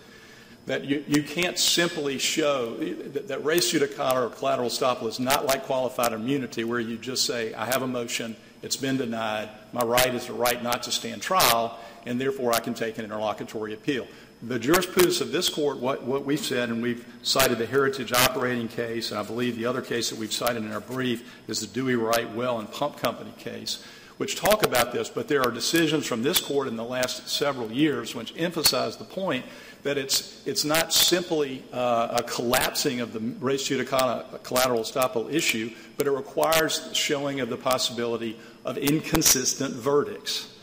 [0.66, 5.46] that you, you can't simply show that, that res judicata or collateral estoppel is not
[5.46, 9.82] like qualified immunity where you just say, I have a motion, it's been denied, my
[9.82, 13.74] right is the right not to stand trial, and therefore I can take an interlocutory
[13.74, 14.08] appeal.
[14.42, 18.70] The jurisprudence of this court, what, what we've said, and we've cited the Heritage operating
[18.70, 21.68] case, and I believe the other case that we've cited in our brief is the
[21.68, 23.84] Dewey Wright Well and Pump Company case,
[24.16, 27.72] which talk about this, but there are decisions from this court in the last several
[27.72, 29.46] years which emphasize the point
[29.84, 35.72] that it's, it's not simply uh, a collapsing of the res judicata collateral estoppel issue,
[35.98, 40.56] but it requires showing of the possibility of inconsistent verdicts.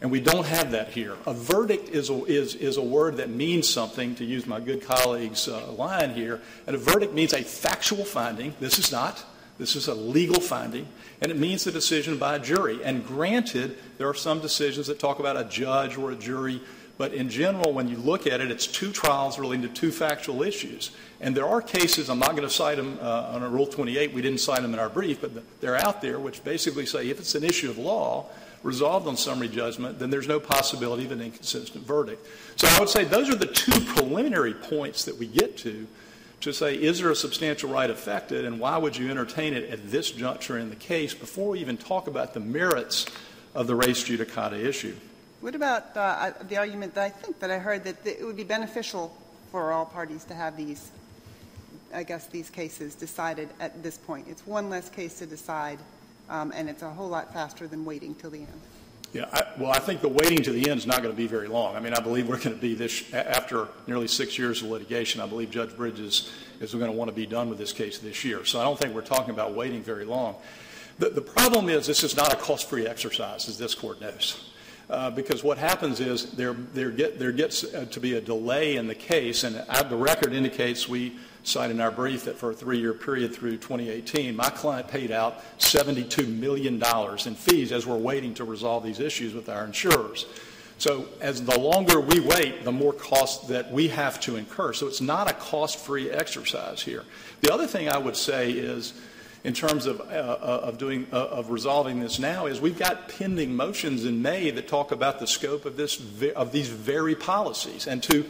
[0.00, 1.16] And we don't have that here.
[1.24, 4.82] A verdict is a, is, is a word that means something, to use my good
[4.82, 6.42] colleague's uh, line here.
[6.66, 8.54] And a verdict means a factual finding.
[8.60, 9.24] This is not.
[9.56, 10.88] This is a legal finding.
[11.22, 12.84] And it means the decision by a jury.
[12.84, 16.60] And granted, there are some decisions that talk about a judge or a jury
[16.96, 20.42] but in general, when you look at it, it's two trials relating to two factual
[20.42, 20.92] issues.
[21.20, 24.22] And there are cases, I'm not going to cite them uh, on Rule 28, we
[24.22, 27.34] didn't cite them in our brief, but they're out there, which basically say if it's
[27.34, 28.26] an issue of law
[28.62, 32.26] resolved on summary judgment, then there's no possibility of an inconsistent verdict.
[32.56, 35.86] So I would say those are the two preliminary points that we get to
[36.40, 39.90] to say, is there a substantial right affected, and why would you entertain it at
[39.90, 43.06] this juncture in the case before we even talk about the merits
[43.54, 44.94] of the res judicata issue?
[45.44, 48.44] What about uh, the argument that I think that I heard that it would be
[48.44, 49.14] beneficial
[49.50, 50.90] for all parties to have these,
[51.92, 54.26] I guess, these cases decided at this point?
[54.26, 55.78] It's one less case to decide,
[56.30, 58.60] um, and it's a whole lot faster than waiting till the end.
[59.12, 61.26] Yeah, I, well, I think the waiting to the end is not going to be
[61.26, 61.76] very long.
[61.76, 65.20] I mean, I believe we're going to be this after nearly six years of litigation.
[65.20, 68.24] I believe Judge Bridges is going to want to be done with this case this
[68.24, 68.46] year.
[68.46, 70.36] So I don't think we're talking about waiting very long.
[70.98, 74.52] The, the problem is this is not a cost-free exercise, as this court knows.
[74.90, 78.76] Uh, because what happens is there, there, get, there gets uh, to be a delay
[78.76, 79.56] in the case, and
[79.88, 83.56] the record indicates we cite in our brief that for a three year period through
[83.56, 86.82] 2018, my client paid out $72 million
[87.26, 90.26] in fees as we're waiting to resolve these issues with our insurers.
[90.76, 94.72] So, as the longer we wait, the more cost that we have to incur.
[94.72, 97.04] So, it's not a cost free exercise here.
[97.42, 98.92] The other thing I would say is,
[99.44, 103.10] in terms of, uh, uh, of, doing, uh, of resolving this now is we've got
[103.10, 106.00] pending motions in May that talk about the scope of, this,
[106.34, 107.86] of these very policies.
[107.86, 108.24] And to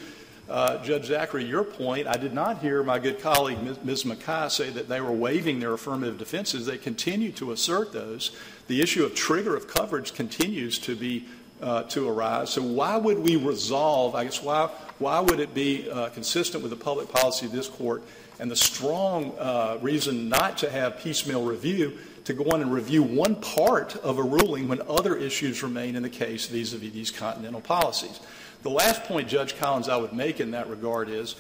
[0.49, 3.79] uh, Judge Zachary, your point, I did not hear my good colleague Ms.
[3.85, 4.05] Ms.
[4.05, 6.67] Mackay say that they were waiving their affirmative defenses.
[6.67, 8.33] They continue to assert those.
[8.67, 11.27] The issue of trigger of coverage continues to be
[11.63, 12.51] uh, to arise.
[12.51, 14.15] So why would we resolve?
[14.15, 14.67] I guess why
[14.99, 18.03] why would it be uh, consistent with the public policy of this court
[18.39, 23.03] and the strong uh, reason not to have piecemeal review to go on and review
[23.03, 27.61] one part of a ruling when other issues remain in the case vis-a-vis these continental
[27.61, 28.21] policies.
[28.63, 31.37] The last point, Judge Collins, I would make in that regard is,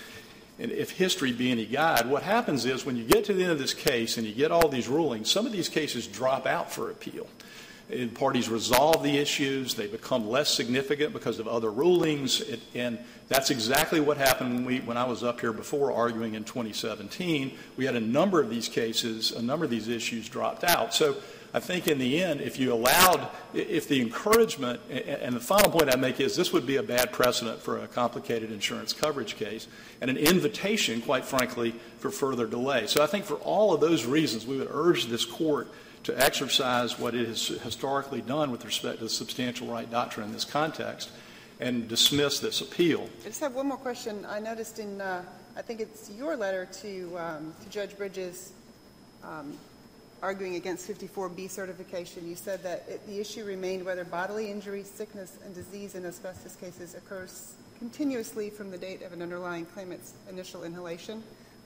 [0.59, 3.53] and if history be any guide, what happens is when you get to the end
[3.53, 6.71] of this case and you get all these rulings, some of these cases drop out
[6.71, 7.27] for appeal
[7.91, 9.75] and parties resolve the issues.
[9.75, 12.41] They become less significant because of other rulings.
[12.41, 16.35] It, and that's exactly what happened when, we, when I was up here before arguing
[16.35, 17.53] in 2017.
[17.77, 20.95] We had a number of these cases, a number of these issues dropped out.
[20.95, 21.17] So
[21.53, 25.89] I think in the end, if you allowed, if the encouragement, and the final point
[25.89, 29.69] I make is this would be a bad precedent for a complicated insurance coverage case
[30.01, 32.89] and an invitation, quite frankly, for further delay.
[32.89, 35.69] So I think for all of those reasons, we would urge this court
[36.05, 40.33] to exercise what it has historically done with respect to the substantial right doctrine in
[40.33, 41.11] this context
[41.61, 43.09] and dismiss this appeal.
[43.23, 44.27] I just have one more question.
[44.29, 45.25] I noticed in, uh,
[45.57, 48.53] I think it's your letter to, um, to Judge Bridges
[49.23, 49.57] um,
[50.23, 55.39] arguing against 54B certification, you said that it, the issue remained whether bodily injury, sickness,
[55.45, 60.65] and disease in asbestos cases occurs continuously from the date of an underlying claimant's initial
[60.65, 61.23] inhalation.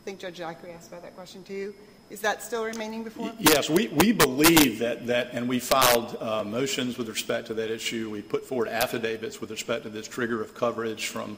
[0.08, 1.74] Think Judge Zachary asked about that question too.
[2.08, 3.30] Is that still remaining before?
[3.38, 7.70] Yes, we, we believe that, that, and we filed uh, motions with respect to that
[7.70, 8.08] issue.
[8.08, 11.36] We put forward affidavits with respect to this trigger of coverage from,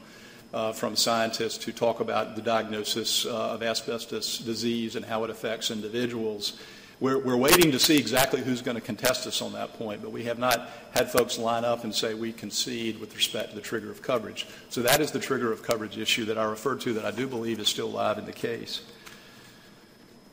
[0.54, 5.30] uh, from scientists who talk about the diagnosis uh, of asbestos disease and how it
[5.30, 6.56] affects individuals.
[7.00, 10.12] We're, we're waiting to see exactly who's going to contest us on that point, but
[10.12, 13.62] we have not had folks line up and say we concede with respect to the
[13.62, 14.46] trigger of coverage.
[14.68, 17.26] So that is the trigger of coverage issue that I referred to that I do
[17.26, 18.82] believe is still live in the case.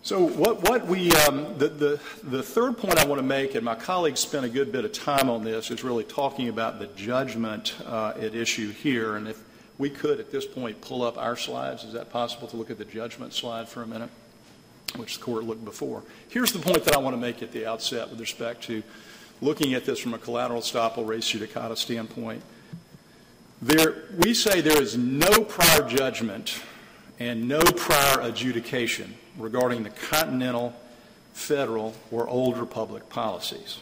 [0.02, 3.64] So what, what we, um, the, the, the third point I want to make, and
[3.64, 6.88] my colleagues spent a good bit of time on this, is really talking about the
[6.88, 9.16] judgment uh, at issue here.
[9.16, 9.42] And if
[9.78, 12.78] we could at this point pull up our slides, is that possible to look at
[12.78, 14.10] the judgment slide for a minute,
[14.96, 16.04] which the court looked before?
[16.30, 18.84] Here's the point that I want to make at the outset with respect to
[19.42, 22.42] looking at this from a collateral estoppel res judicata standpoint.
[23.62, 26.62] There, we say there is no prior judgment
[27.20, 30.74] and no prior adjudication regarding the continental,
[31.34, 33.80] federal, or old republic policies.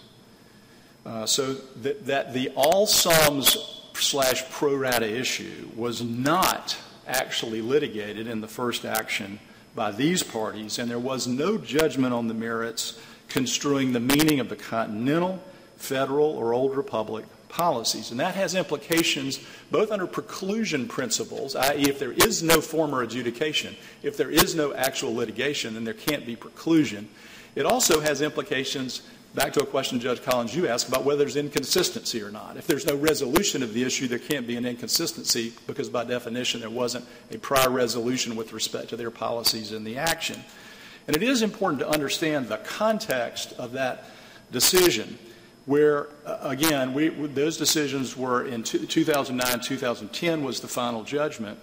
[1.05, 6.77] Uh, so that, that the all sums slash pro rata issue was not
[7.07, 9.39] actually litigated in the first action
[9.75, 14.49] by these parties, and there was no judgment on the merits construing the meaning of
[14.49, 15.43] the continental,
[15.75, 18.11] federal, or old republic policies.
[18.11, 19.39] And that has implications
[19.71, 24.73] both under preclusion principles, i.e., if there is no former adjudication, if there is no
[24.73, 27.05] actual litigation, then there can't be preclusion.
[27.55, 29.01] It also has implications
[29.35, 32.55] back to a question, Judge Collins, you asked about whether there's inconsistency or not.
[32.57, 36.61] If there's no resolution of the issue, there can't be an inconsistency because, by definition,
[36.61, 40.39] there wasn't a prior resolution with respect to their policies and the action.
[41.07, 44.05] And it is important to understand the context of that
[44.51, 45.19] decision,
[45.65, 51.59] where, uh, again, we, those decisions were in 2009, 2010 was the final judgment.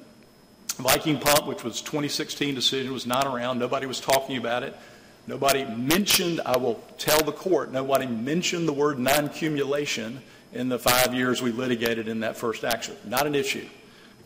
[0.77, 3.59] Viking Pump, which was 2016 decision, was not around.
[3.59, 4.77] Nobody was talking about it.
[5.27, 10.21] Nobody mentioned, I will tell the court, nobody mentioned the word non cumulation
[10.53, 12.97] in the five years we litigated in that first action.
[13.05, 13.67] Not an issue.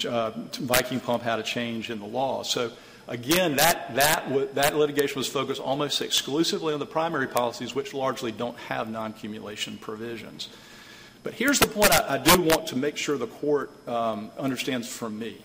[0.08, 2.42] Uh, Viking Pump had a change in the law.
[2.42, 2.72] So,
[3.08, 8.32] again, that, that, that litigation was focused almost exclusively on the primary policies, which largely
[8.32, 10.48] don't have non cumulation provisions.
[11.22, 14.88] But here's the point I, I, do want to make sure the court um, understands
[14.88, 15.38] from me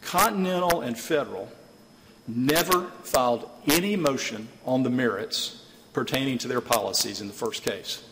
[0.00, 1.50] Continental and federal
[2.36, 8.02] never filed any motion on the merits pertaining to their policies in the first case.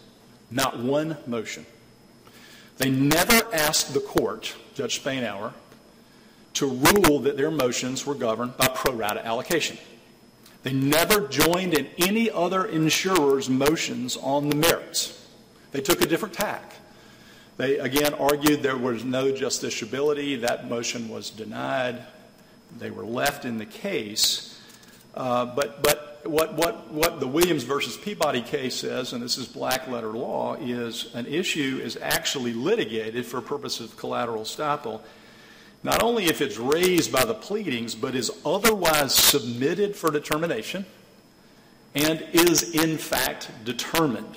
[0.51, 1.67] Not one motion.
[2.79, 5.53] They never asked the court, Judge Spainhour,
[6.55, 9.79] to rule that their motions were governed by pro rata allocation.
[10.63, 15.27] They never joined in any other insurer's motions on the merits.
[15.71, 16.75] They took a different tack.
[17.59, 20.41] They again argued there was no justiciability.
[20.41, 22.05] That motion was denied
[22.77, 24.61] they were left in the case.
[25.15, 29.47] Uh, but but what, what, what the Williams versus Peabody case says, and this is
[29.47, 35.01] black letter law, is an issue is actually litigated for purposes of collateral estoppel,
[35.83, 40.85] not only if it's raised by the pleadings, but is otherwise submitted for determination
[41.95, 44.37] and is in fact determined.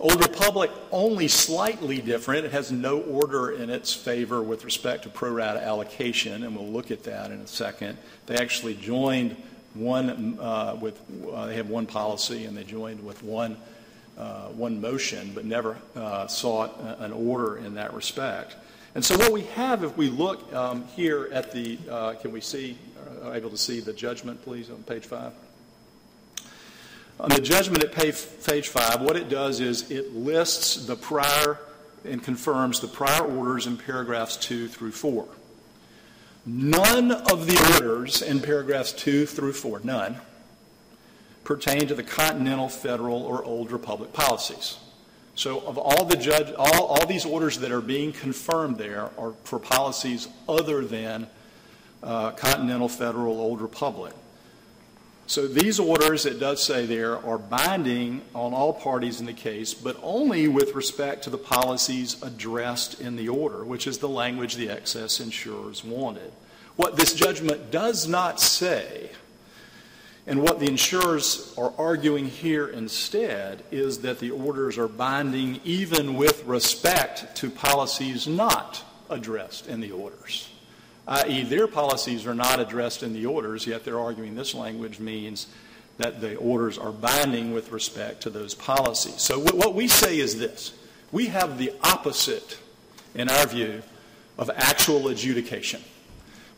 [0.00, 2.46] Old Republic, only slightly different.
[2.46, 6.70] It has no order in its favor with respect to pro rata allocation, and we'll
[6.70, 7.98] look at that in a second.
[8.26, 9.36] They actually joined
[9.74, 11.00] one uh, with,
[11.32, 13.56] uh, they have one policy, and they joined with one,
[14.16, 18.54] uh, one motion, but never uh, sought an order in that respect.
[18.94, 22.40] And so, what we have, if we look um, here at the, uh, can we
[22.40, 22.78] see,
[23.24, 25.32] uh, able to see the judgment, please, on page five?
[27.20, 31.58] On the judgment at page five, what it does is it lists the prior
[32.04, 35.26] and confirms the prior orders in paragraphs two through four.
[36.46, 40.16] None of the orders in paragraphs two through four, none,
[41.42, 44.78] pertain to the continental, federal, or old republic policies.
[45.34, 49.34] So, of all the judge, all, all these orders that are being confirmed there are
[49.44, 51.26] for policies other than
[52.02, 54.14] uh, continental, federal, old republic.
[55.28, 59.74] So these orders, it does say there, are binding on all parties in the case,
[59.74, 64.56] but only with respect to the policies addressed in the order, which is the language
[64.56, 66.32] the excess insurers wanted.
[66.76, 69.10] What this judgment does not say,
[70.26, 76.14] and what the insurers are arguing here instead, is that the orders are binding even
[76.14, 80.48] with respect to policies not addressed in the orders
[81.08, 85.48] i.e., their policies are not addressed in the orders, yet they're arguing this language means
[85.96, 89.20] that the orders are binding with respect to those policies.
[89.20, 90.72] So, what we say is this
[91.10, 92.58] we have the opposite,
[93.14, 93.82] in our view,
[94.38, 95.82] of actual adjudication.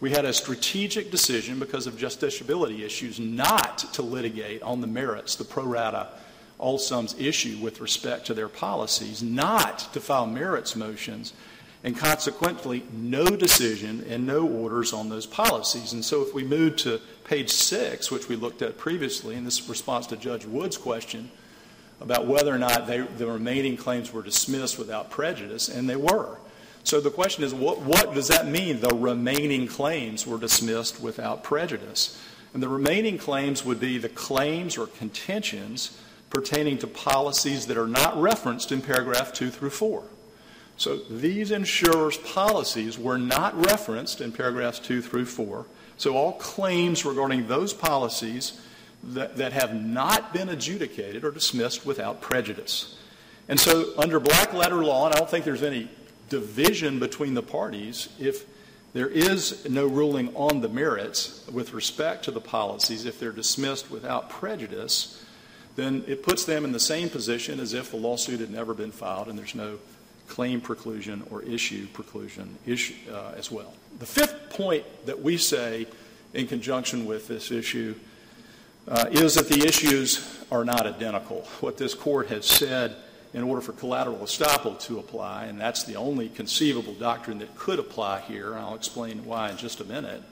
[0.01, 5.37] We had a strategic decision because of justiciability issues not to litigate on the merits,
[5.37, 6.09] the pro rata
[6.59, 11.33] all sums issue with respect to their policies, not to file merits motions
[11.83, 15.93] and consequently, no decision and no orders on those policies.
[15.93, 19.69] And so, if we move to page six, which we looked at previously, in this
[19.69, 21.31] response to Judge Wood's question
[22.01, 26.39] about whether or not they, the remaining claims were dismissed without prejudice, and they were.
[26.85, 28.81] So the question is, what, what does that mean?
[28.81, 32.21] The remaining claims were dismissed without prejudice.
[32.53, 35.99] And the remaining claims would be the claims or contentions
[36.31, 40.05] pertaining to policies that are not referenced in paragraph two through four.
[40.81, 45.67] So these insurers' policies were not referenced in paragraphs two through four.
[45.99, 48.59] So all claims regarding those policies
[49.05, 52.97] that, that have not been adjudicated are dismissed without prejudice.
[53.47, 55.91] And so under black letter law, and I don't think there's any
[56.31, 58.47] division between the parties, if
[58.95, 63.91] there is no ruling on the merits with respect to the policies, if they're dismissed
[63.91, 65.23] without prejudice,
[65.77, 68.93] then it puts them in the same position as if the lawsuit had never been
[68.93, 69.79] filed and there's no
[70.31, 73.75] claim preclusion or issue preclusion issue, uh, as well.
[73.99, 75.87] The fifth point that we say
[76.33, 77.97] in conjunction with this issue
[78.89, 81.43] uh, is that the issues are not identical.
[81.61, 82.97] What this court has said
[83.35, 87.79] in order for collateral estoppel to apply, and that's the only conceivable doctrine that could
[87.79, 90.23] apply here, I'll explain why in just a minute,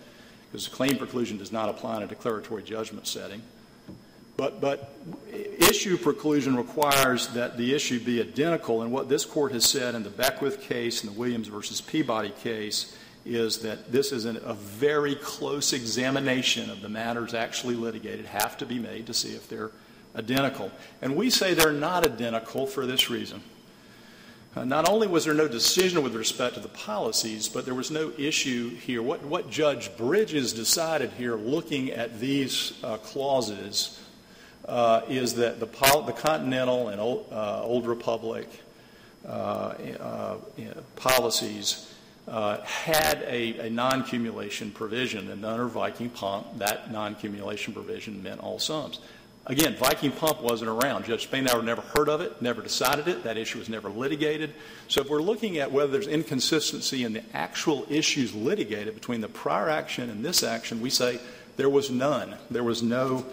[0.51, 3.43] because claim preclusion does not apply in a declaratory judgment setting.
[4.39, 4.93] But, but
[5.59, 10.05] issue preclusion requires that the issue be identical, and what this court has said in
[10.05, 14.55] the Beckwith case and the Williams versus Peabody case is that this is an, a
[14.55, 19.49] very close examination of the matters actually litigated have to be made to see if
[19.49, 19.73] they're
[20.15, 20.71] identical.
[21.03, 23.43] And we say they're not identical for this reason.
[24.55, 27.91] Uh, not only was there no decision with respect to the policies, but there was
[27.91, 29.03] no issue here.
[29.03, 33.99] What, what Judge Bridges decided here, looking at these uh, clauses,
[34.69, 38.47] uh, is that the, the Continental and Old, uh, Old Republic
[39.27, 40.37] uh, uh,
[40.97, 41.95] policies
[42.27, 48.41] had a, a non cumulation provision, and under Viking Pump, that non cumulation provision meant
[48.41, 49.01] all sums.
[49.49, 51.07] Again, Viking Pump wasn't around.
[51.07, 53.25] Judge Spainhour never heard of it, never decided it.
[53.25, 54.53] That issue was never litigated.
[54.89, 59.29] So if we're looking at whether there's inconsistency in the actual issues litigated between the
[59.29, 61.19] prior action and this action, we say
[61.57, 62.37] there was none.
[62.51, 63.25] There was no,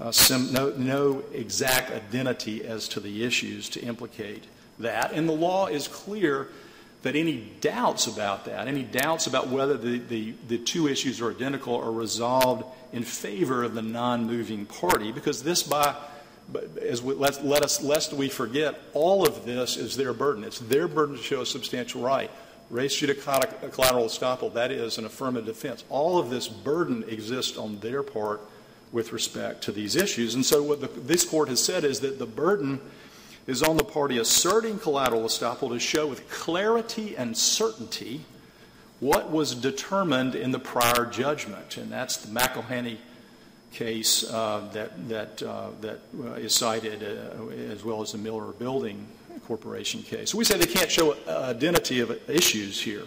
[0.00, 4.44] uh, sim, no, no exact identity as to the issues to implicate
[4.78, 5.12] that.
[5.12, 6.48] And the law is clear
[7.02, 11.30] that any doubts about that, any doubts about whether the, the, the two issues are
[11.30, 15.94] identical, are resolved in favor of the non moving party, because this, by
[16.80, 20.44] as we, let, let us, lest we forget, all of this is their burden.
[20.44, 22.30] It's their burden to show a substantial right.
[22.70, 25.84] Res judicata collateral estoppel, that is an affirmative defense.
[25.88, 28.40] All of this burden exists on their part
[28.92, 30.34] with respect to these issues.
[30.34, 32.80] And so, what the, this court has said is that the burden
[33.46, 38.22] is on the party asserting collateral estoppel to show with clarity and certainty
[38.98, 41.76] what was determined in the prior judgment.
[41.76, 42.98] And that's the McElhenney
[43.72, 48.52] case uh, that, that, uh, that uh, is cited, uh, as well as the Miller
[48.52, 49.06] Building
[49.46, 50.30] Corporation case.
[50.30, 53.02] So we say they can't show identity of issues here.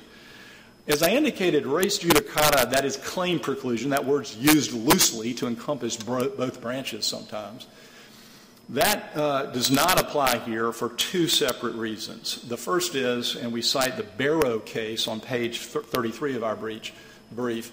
[0.90, 5.96] As I indicated, res judicata, that is claim preclusion, that word's used loosely to encompass
[5.96, 7.68] both branches sometimes.
[8.70, 12.42] That uh, does not apply here for two separate reasons.
[12.42, 16.92] The first is, and we cite the Barrow case on page 33 of our brief,
[17.32, 17.72] brief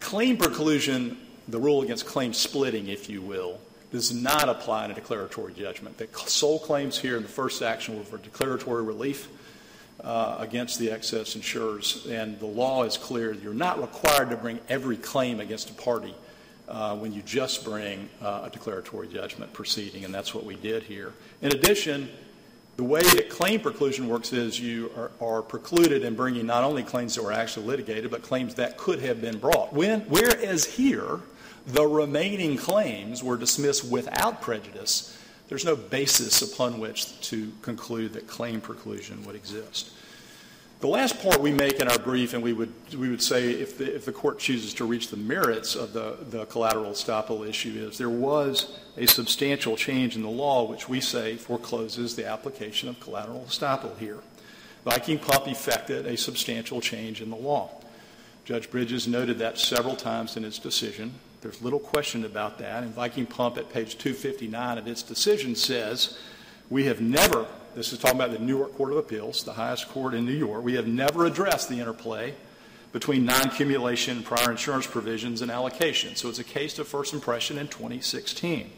[0.00, 3.60] claim preclusion, the rule against claim splitting, if you will,
[3.92, 5.98] does not apply in a declaratory judgment.
[5.98, 9.28] The sole claims here in the first action were for declaratory relief
[10.04, 13.32] uh, against the excess insurers, and the law is clear.
[13.32, 16.14] You're not required to bring every claim against a party
[16.68, 20.84] uh, when you just bring uh, a declaratory judgment proceeding, and that's what we did
[20.84, 21.12] here.
[21.42, 22.08] In addition,
[22.76, 26.82] the way that claim preclusion works is you are, are, precluded in bringing not only
[26.82, 29.72] claims that were actually litigated, but claims that could have been brought.
[29.72, 31.20] When, whereas here,
[31.66, 35.16] the remaining claims were dismissed without prejudice,
[35.50, 39.90] there's no basis upon which to conclude that claim preclusion would exist.
[40.78, 43.76] The last point we make in our brief, and we would, we would say if
[43.76, 47.86] the, if the court chooses to reach the merits of the, the collateral estoppel issue,
[47.86, 52.88] is there was a substantial change in the law which we say forecloses the application
[52.88, 54.20] of collateral estoppel here.
[54.84, 57.70] Viking Pump effected a substantial change in the law.
[58.44, 61.12] Judge Bridges noted that several times in his decision.
[61.40, 62.82] There's little question about that.
[62.82, 66.18] And Viking Pump at page 259 of its decision says,
[66.68, 69.88] We have never this is talking about the New York Court of Appeals, the highest
[69.88, 70.64] court in New York.
[70.64, 72.34] We have never addressed the interplay
[72.92, 76.16] between non-accumulation, prior insurance provisions, and allocation.
[76.16, 78.72] So it's a case of first impression in 2016.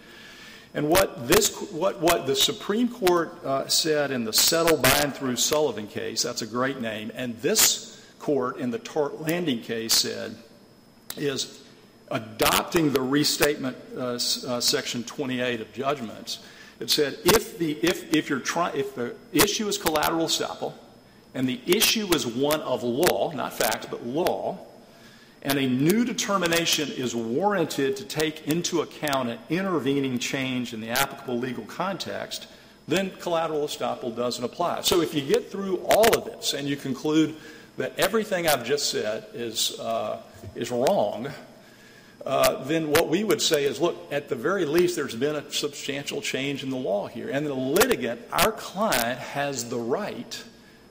[0.74, 5.14] And what this, what, what the Supreme Court uh, said in the Settle by and
[5.14, 9.94] through Sullivan case, that's a great name, and this court in the Tar Landing case
[9.94, 10.36] said,
[11.16, 11.61] is
[12.12, 14.18] adopting the restatement uh, uh,
[14.60, 16.38] section 28 of judgments
[16.78, 20.74] it said if the if if you're trying if the issue is collateral estoppel
[21.34, 24.58] and the issue is one of law, not fact, but law,
[25.42, 30.90] and a new determination is warranted to take into account an intervening change in the
[30.90, 32.46] applicable legal context,
[32.86, 34.82] then collateral estoppel doesn't apply.
[34.82, 37.34] So if you get through all of this and you conclude
[37.78, 40.20] that everything I've just said is, uh,
[40.54, 41.28] is wrong,
[42.24, 45.50] uh, then what we would say is look, at the very least, there's been a
[45.50, 47.28] substantial change in the law here.
[47.28, 50.42] And the litigant, our client, has the right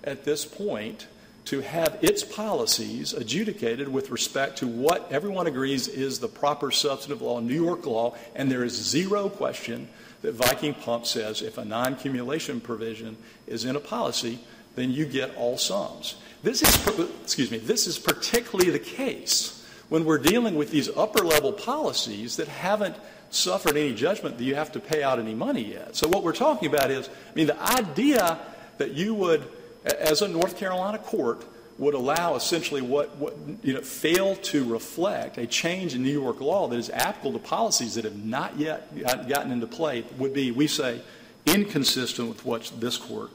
[0.04, 1.08] at this point
[1.46, 7.22] to have its policies adjudicated with respect to what everyone agrees is the proper substantive
[7.22, 9.88] law, New York law, and there is zero question
[10.22, 13.18] that Viking Pump says if a non cumulation provision
[13.48, 14.40] is in a policy,
[14.76, 16.16] then you get all sums.
[16.44, 19.61] This is, excuse me, this is particularly the case
[19.92, 22.96] when we're dealing with these upper level policies that haven't
[23.30, 25.98] suffered any judgment that you have to pay out any money yet.
[25.98, 28.40] So what we're talking about is, I mean, the idea
[28.78, 29.46] that you would,
[29.84, 31.44] as a North Carolina court,
[31.78, 36.40] would allow essentially what, what you know, fail to reflect a change in New York
[36.40, 40.52] law that is applicable to policies that have not yet gotten into play would be,
[40.52, 41.02] we say,
[41.46, 43.30] inconsistent with what this court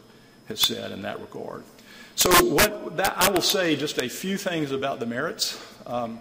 [0.48, 1.64] has said in that regard.
[2.14, 5.62] So what that, I will say just a few things about the merits.
[5.84, 6.18] Um,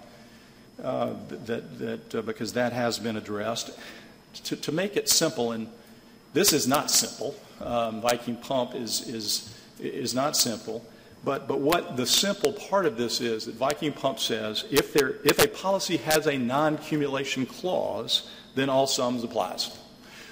[0.83, 3.71] uh, that, that uh, because that has been addressed.
[4.45, 5.67] To, to, make it simple, and
[6.33, 7.35] this is not simple.
[7.61, 10.85] Um, Viking Pump is, is, is not simple.
[11.23, 15.15] But, but what the simple part of this is that Viking Pump says if, there,
[15.23, 19.75] if a policy has a non cumulation clause, then all sums applies.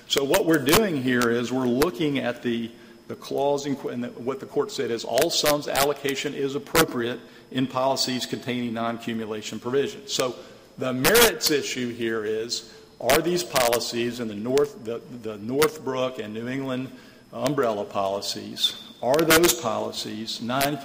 [0.08, 2.70] So what we're doing here is we're looking at the,
[3.08, 7.20] the clause, in, and the, what the court said is all sums allocation is appropriate
[7.54, 10.12] in policies containing non-cumulation provisions.
[10.12, 10.36] So
[10.78, 16.34] the merits issue here is, are these policies in the, North, the, the Northbrook and
[16.34, 16.92] New England
[17.32, 20.78] umbrella policies, are those policies non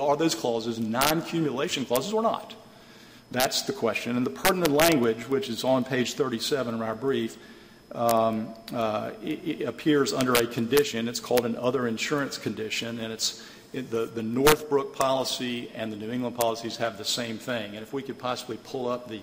[0.00, 2.54] are those clauses non-cumulation clauses or not?
[3.30, 4.16] That's the question.
[4.16, 7.36] And the pertinent language, which is on page 37 of our brief,
[7.92, 11.08] um, uh, it, it appears under a condition.
[11.08, 13.42] It's called an other insurance condition, and it's
[13.72, 17.74] the, the Northbrook policy and the New England policies have the same thing.
[17.74, 19.20] And if we could possibly pull up the,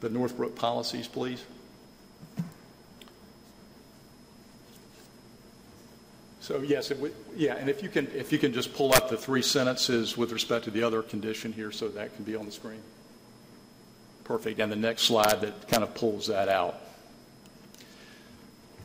[0.00, 1.44] the Northbrook policies, please.
[6.40, 9.18] So yes, would, yeah, and if you can if you can just pull up the
[9.18, 12.52] three sentences with respect to the other condition here, so that can be on the
[12.52, 12.80] screen.
[14.24, 14.58] Perfect.
[14.58, 16.80] And the next slide that kind of pulls that out.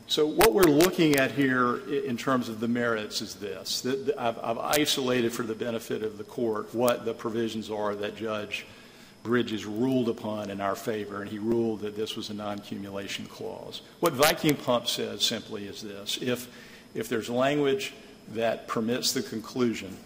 [0.06, 3.86] So what we're looking at here in terms of the merits is this.
[4.18, 8.66] I've, I've, isolated for the benefit of the court what the provisions are that Judge
[9.22, 13.80] Bridges ruled upon in our favor, and he ruled that this was a non-cumulation clause.
[14.00, 16.18] What Viking Pump says simply is this.
[16.20, 16.48] If,
[16.94, 17.94] if there's language
[18.34, 19.96] that permits the conclusion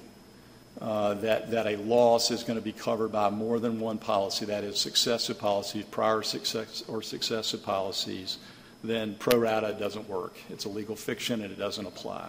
[0.80, 4.44] uh, that, that a loss is going to be covered by more than one policy,
[4.44, 8.38] that is successive policies, prior success or successive policies,
[8.82, 10.36] then pro rata doesn't work.
[10.50, 12.28] It's a legal fiction and it doesn't apply.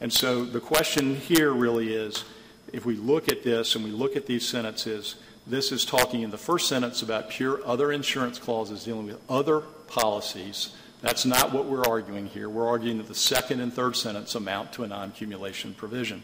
[0.00, 2.24] And so the question here really is
[2.72, 5.16] if we look at this and we look at these sentences,
[5.46, 9.60] this is talking in the first sentence about pure other insurance clauses dealing with other
[9.60, 10.74] policies.
[11.00, 12.48] That's not what we're arguing here.
[12.48, 16.22] We're arguing that the second and third sentence amount to a non cumulation provision.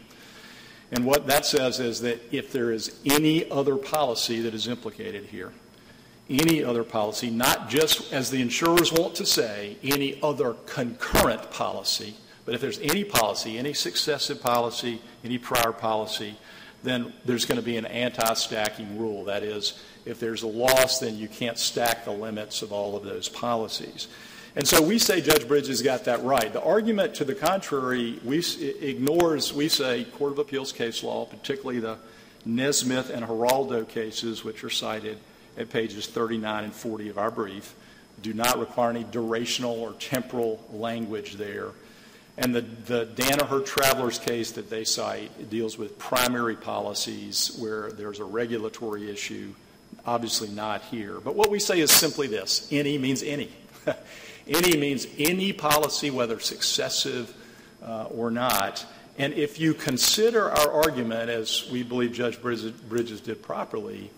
[0.91, 5.25] And what that says is that if there is any other policy that is implicated
[5.25, 5.53] here,
[6.29, 12.15] any other policy, not just, as the insurers want to say, any other concurrent policy,
[12.45, 16.35] but if there's any policy, any successive policy, any prior policy,
[16.83, 19.25] then there's going to be an anti stacking rule.
[19.25, 23.03] That is, if there's a loss, then you can't stack the limits of all of
[23.03, 24.07] those policies.
[24.55, 26.51] And so we say Judge Bridges got that right.
[26.51, 28.43] The argument to the contrary we,
[28.81, 31.97] ignores, we say, Court of Appeals case law, particularly the
[32.45, 35.19] Nesmith and Hiraldo cases, which are cited
[35.57, 37.73] at pages 39 and 40 of our brief
[38.21, 41.69] do not require any durational or temporal language there.
[42.37, 48.19] And the, the Danaher Travelers case that they cite deals with primary policies where there's
[48.19, 49.53] a regulatory issue,
[50.05, 51.19] obviously not here.
[51.19, 53.51] But what we say is simply this any means any.
[54.47, 57.33] any means any policy, whether successive
[57.83, 58.85] uh, or not.
[59.17, 64.11] And if you consider our argument, as we believe Judge Bridges did properly,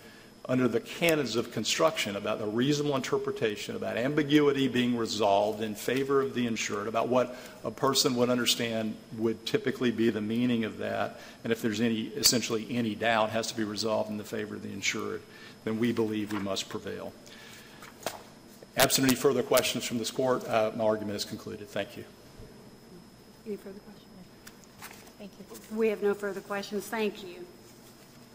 [0.45, 6.21] under the canons of construction about the reasonable interpretation, about ambiguity being resolved in favor
[6.21, 10.79] of the insured, about what a person would understand would typically be the meaning of
[10.79, 14.55] that, and if there's any, essentially any doubt, has to be resolved in the favor
[14.55, 15.21] of the insured,
[15.63, 17.13] then we believe we must prevail.
[18.77, 21.69] Absent any further questions from this court, uh, my argument is concluded.
[21.69, 22.05] Thank you.
[23.45, 24.07] Any further questions?
[25.19, 25.77] Thank you.
[25.77, 26.87] We have no further questions.
[26.87, 27.45] Thank you.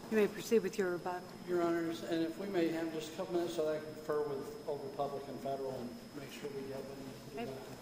[0.09, 1.19] You may proceed with your rebuttal.
[1.49, 3.93] Your Honors, and if we may have just a couple minutes so that I can
[3.95, 7.49] confer with Old Republic and federal and make sure we get them.
[7.49, 7.76] Okay.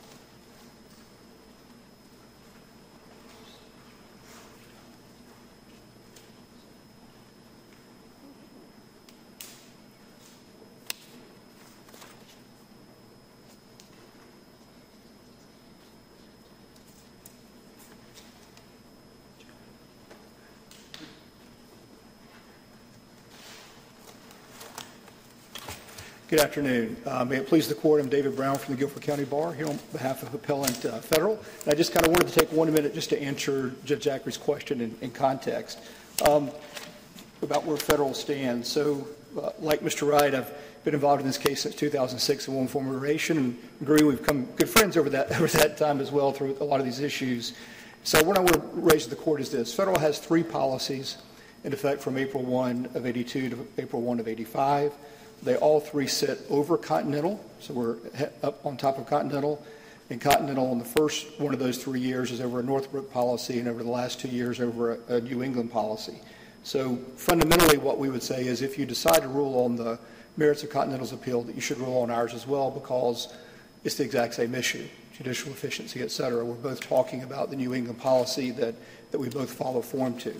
[26.35, 26.97] Good afternoon.
[27.05, 29.69] Uh, May it please the court, I'm David Brown from the Guilford County Bar here
[29.69, 31.39] on behalf of Appellant uh, Federal.
[31.63, 34.35] And I just kind of wanted to take one minute just to answer Judge Zachary's
[34.35, 35.79] question in, in context
[36.27, 36.51] um,
[37.41, 38.67] about where Federal stands.
[38.67, 39.07] So,
[39.41, 40.11] uh, like Mr.
[40.11, 43.57] Wright, I've been involved in this case since 2006 in one form or iteration, and
[43.79, 46.81] agree we've become good friends over that over that time as well through a lot
[46.81, 47.53] of these issues.
[48.03, 51.17] So, what I want to raise to the court is this: Federal has three policies
[51.63, 54.91] in effect from April 1 of 82 to April 1 of 85.
[55.43, 57.97] They all three sit over Continental, so we're
[58.43, 59.63] up on top of Continental.
[60.09, 63.59] And Continental in the first one of those three years is over a Northbrook policy,
[63.59, 66.19] and over the last two years over a, a New England policy.
[66.63, 69.99] So fundamentally, what we would say is if you decide to rule on the
[70.37, 73.33] merits of Continental's appeal, that you should rule on ours as well because
[73.83, 76.43] it's the exact same issue, judicial efficiency, et cetera.
[76.43, 78.75] We're both talking about the New England policy that,
[79.11, 80.35] that we both follow form to.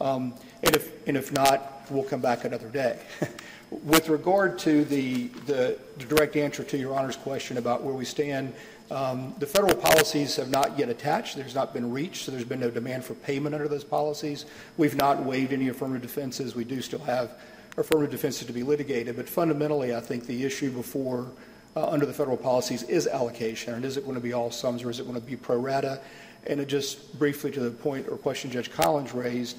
[0.00, 2.98] Um, and, if, and if not, we'll come back another day.
[3.70, 8.54] With regard to the, the, direct answer to Your Honor's question about where we stand,
[8.90, 11.36] um, the federal policies have not yet attached.
[11.36, 14.46] There's not been reached, so there's been no demand for payment under those policies.
[14.78, 16.54] We've not waived any affirmative defenses.
[16.54, 17.38] We do still have
[17.76, 21.30] affirmative defenses to be litigated, but fundamentally, I think the issue before
[21.76, 24.82] uh, under the federal policies is allocation, and is it going to be all sums
[24.82, 26.00] or is it going to be pro rata?
[26.46, 29.58] And just briefly to the point or question Judge Collins raised,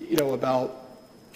[0.00, 0.85] you know, about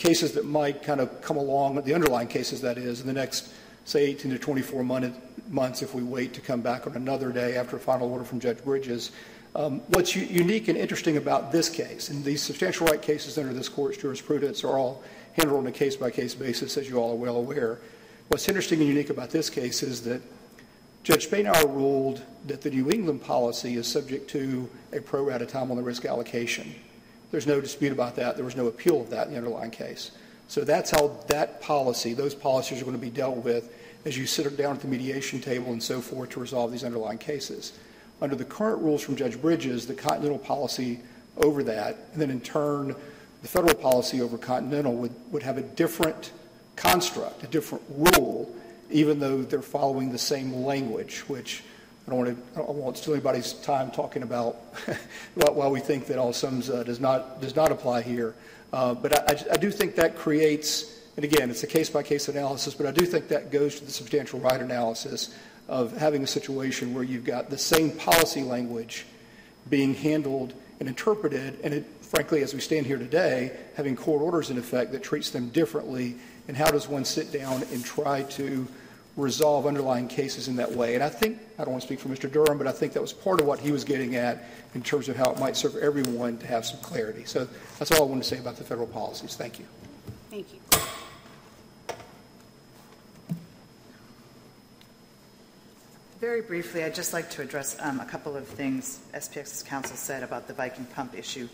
[0.01, 3.53] cases that might kind of come along, the underlying cases that is, in the next,
[3.85, 7.77] say, 18 to 24 months if we wait to come back on another day after
[7.77, 9.13] a final order from Judge Bridges.
[9.55, 13.53] Um, what's u- unique and interesting about this case, and these substantial right cases under
[13.53, 15.03] this court's jurisprudence are all
[15.35, 17.79] handled on a case by case basis, as you all are well aware.
[18.29, 20.23] What's interesting and unique about this case is that
[21.03, 25.71] Judge Spainhour ruled that the New England policy is subject to a pro rata time
[25.71, 26.75] on the risk allocation.
[27.31, 28.37] There's no dispute about that.
[28.37, 30.11] There was no appeal of that in the underlying case.
[30.49, 33.73] So that's how that policy, those policies are going to be dealt with
[34.05, 37.19] as you sit down at the mediation table and so forth to resolve these underlying
[37.19, 37.79] cases.
[38.21, 41.01] Under the current rules from Judge Bridges, the Continental policy
[41.37, 42.97] over that, and then in turn,
[43.43, 46.33] the federal policy over Continental would, would have a different
[46.77, 48.55] construct, a different rule,
[48.91, 51.63] even though they're following the same language, which
[52.11, 52.61] I don't want to.
[52.61, 54.57] I don't steal anybody's time talking about
[55.35, 58.35] why we think that all sums uh, does not does not apply here.
[58.73, 62.27] Uh, but I, I, do think that creates, and again, it's a case by case
[62.27, 62.75] analysis.
[62.75, 65.33] But I do think that goes to the substantial right analysis
[65.69, 69.07] of having a situation where you've got the same policy language
[69.69, 74.51] being handled and interpreted, and it, frankly, as we stand here today, having court orders
[74.51, 76.17] in effect that treats them differently.
[76.49, 78.67] And how does one sit down and try to
[79.21, 80.95] resolve underlying cases in that way.
[80.95, 82.31] And I think, I don't want to speak for Mr.
[82.31, 84.45] Durham, but I think that was part of what he was getting at
[84.75, 87.25] in terms of how it might serve everyone to have some clarity.
[87.25, 87.47] So
[87.79, 89.37] that's all I want to say about the federal policies.
[89.37, 89.67] Thank you.
[90.31, 90.61] Thank you.
[96.21, 100.23] Very briefly, I'd just like to address um, a couple of things SPX's counsel said
[100.23, 101.49] about the Viking pump issue.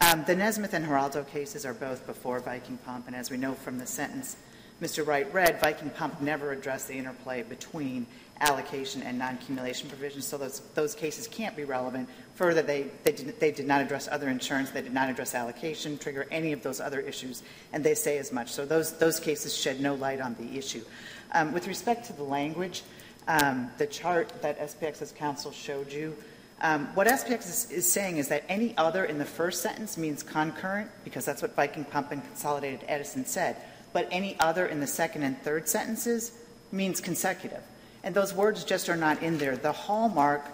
[0.00, 3.54] Um, the Nesmith and Hiraldo cases are both before Viking pump, and as we know
[3.54, 4.36] from the sentence,
[4.80, 5.04] Mr.
[5.04, 8.06] Wright read, Viking Pump never addressed the interplay between
[8.40, 12.08] allocation and non-accumulation provisions, so those, those cases can't be relevant.
[12.36, 15.98] Further, they, they, did, they did not address other insurance, they did not address allocation,
[15.98, 18.52] trigger any of those other issues, and they say as much.
[18.52, 20.84] So those, those cases shed no light on the issue.
[21.32, 22.82] Um, with respect to the language,
[23.26, 26.16] um, the chart that SPX's counsel showed you,
[26.60, 30.22] um, what SPX is, is, saying is that any other in the first sentence means
[30.22, 33.56] concurrent, because that's what Viking Pump and Consolidated Edison said
[33.92, 36.32] but any other in the second and third sentences
[36.72, 37.62] means consecutive.
[38.02, 39.56] And those words just are not in there.
[39.56, 40.44] The hallmark,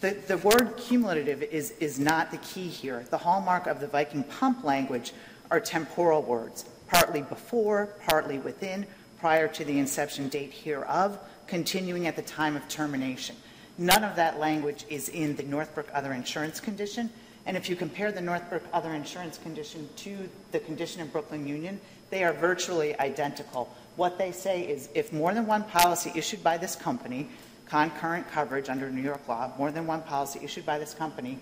[0.00, 3.04] the, the word cumulative is, is not the key here.
[3.10, 5.12] The hallmark of the Viking pump language
[5.50, 8.86] are temporal words, partly before, partly within,
[9.18, 13.36] prior to the inception date hereof, continuing at the time of termination.
[13.78, 17.10] None of that language is in the Northbrook Other Insurance condition.
[17.46, 21.80] And if you compare the Northbrook Other Insurance condition to the condition of Brooklyn Union,
[22.12, 23.74] they are virtually identical.
[23.96, 27.30] What they say is if more than one policy issued by this company,
[27.66, 31.38] concurrent coverage under New York law, more than one policy issued by this company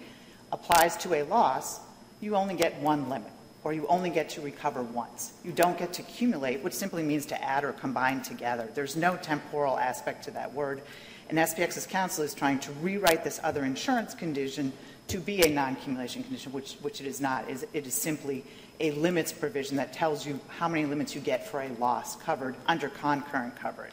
[0.52, 1.80] applies to a loss,
[2.20, 3.32] you only get one limit,
[3.64, 5.32] or you only get to recover once.
[5.44, 8.68] You don't get to accumulate, which simply means to add or combine together.
[8.72, 10.82] There's no temporal aspect to that word.
[11.28, 14.72] And SPX's counsel is trying to rewrite this other insurance condition
[15.08, 17.44] to be a non-accumulation condition, which, which it is not.
[17.50, 18.44] It is simply
[18.80, 22.56] a limits provision that tells you how many limits you get for a loss covered
[22.66, 23.92] under concurrent coverage.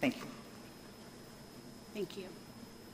[0.00, 0.22] Thank you.
[1.92, 2.24] Thank you.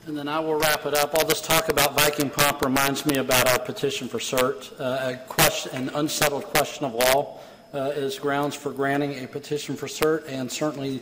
[0.05, 1.13] And then I will wrap it up.
[1.13, 4.77] All this talk about Viking Pump reminds me about our petition for cert.
[4.79, 7.39] Uh, a question, an unsettled question of law
[7.73, 11.01] uh, is grounds for granting a petition for cert, and certainly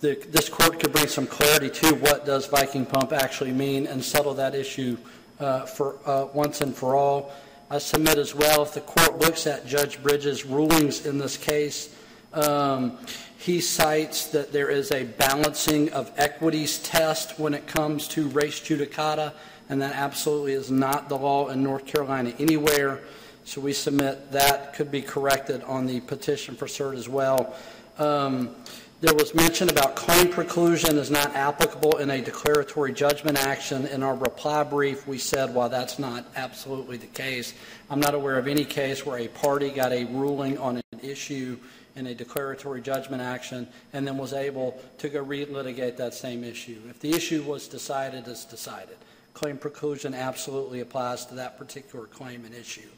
[0.00, 4.04] the- this court could bring some clarity to what does Viking Pump actually mean and
[4.04, 4.96] settle that issue
[5.40, 7.32] uh, for uh, once and for all.
[7.70, 11.94] I submit as well, if the court looks at Judge Bridges' rulings in this case,
[12.32, 12.96] um,
[13.36, 18.54] he cites that there is a balancing of equities test when it comes to res
[18.54, 19.34] judicata,
[19.68, 23.00] and that absolutely is not the law in North Carolina anywhere.
[23.44, 27.54] So we submit that could be corrected on the petition for cert as well.
[27.98, 28.56] Um,
[29.00, 33.86] there was mention about claim preclusion is not applicable in a declaratory judgment action.
[33.86, 37.54] In our reply brief, we said, while that's not absolutely the case,
[37.90, 41.58] I'm not aware of any case where a party got a ruling on an issue
[41.94, 46.80] in a declaratory judgment action and then was able to go relitigate that same issue.
[46.90, 48.96] If the issue was decided, it's decided.
[49.32, 52.88] Claim preclusion absolutely applies to that particular claim and issue.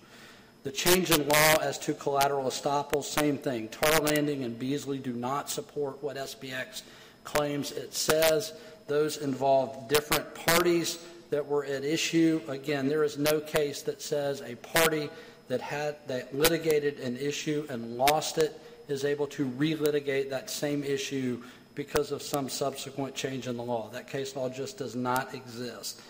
[0.63, 3.69] The change in law as to collateral estoppel, same thing.
[3.69, 6.83] Tar Landing and Beasley do not support what SPX
[7.25, 8.53] claims it says.
[8.87, 10.99] Those involve different parties
[11.31, 12.43] that were at issue.
[12.49, 15.09] Again, there is no case that says a party
[15.49, 20.85] that had that litigated an issue and lost it is able to relitigate that same
[20.85, 21.43] issue
[21.75, 23.89] because of some subsequent change in the law.
[23.91, 26.01] That case law just does not exist.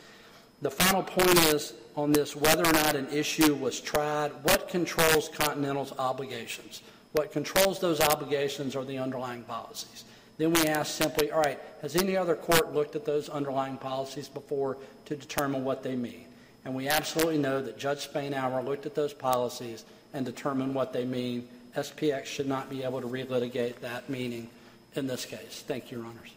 [0.63, 5.29] The final point is on this whether or not an issue was tried, what controls
[5.29, 6.83] Continental's obligations?
[7.13, 10.05] What controls those obligations are the underlying policies.
[10.37, 14.29] Then we ask simply, all right, has any other court looked at those underlying policies
[14.29, 16.27] before to determine what they mean?
[16.65, 21.05] And we absolutely know that Judge Spainhour looked at those policies and determined what they
[21.05, 21.49] mean.
[21.77, 24.49] SPX should not be able to relitigate that meaning
[24.95, 25.63] in this case.
[25.67, 26.33] Thank you, Your Honors.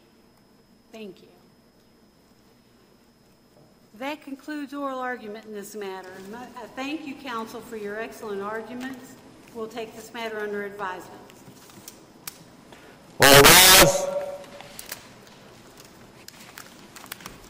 [0.92, 1.33] Thank you.
[4.00, 6.10] That concludes oral argument in this matter.
[6.34, 9.14] I uh, thank you, counsel, for your excellent arguments.
[9.54, 11.22] We'll take this matter under advisement.
[13.22, 14.08] All rise.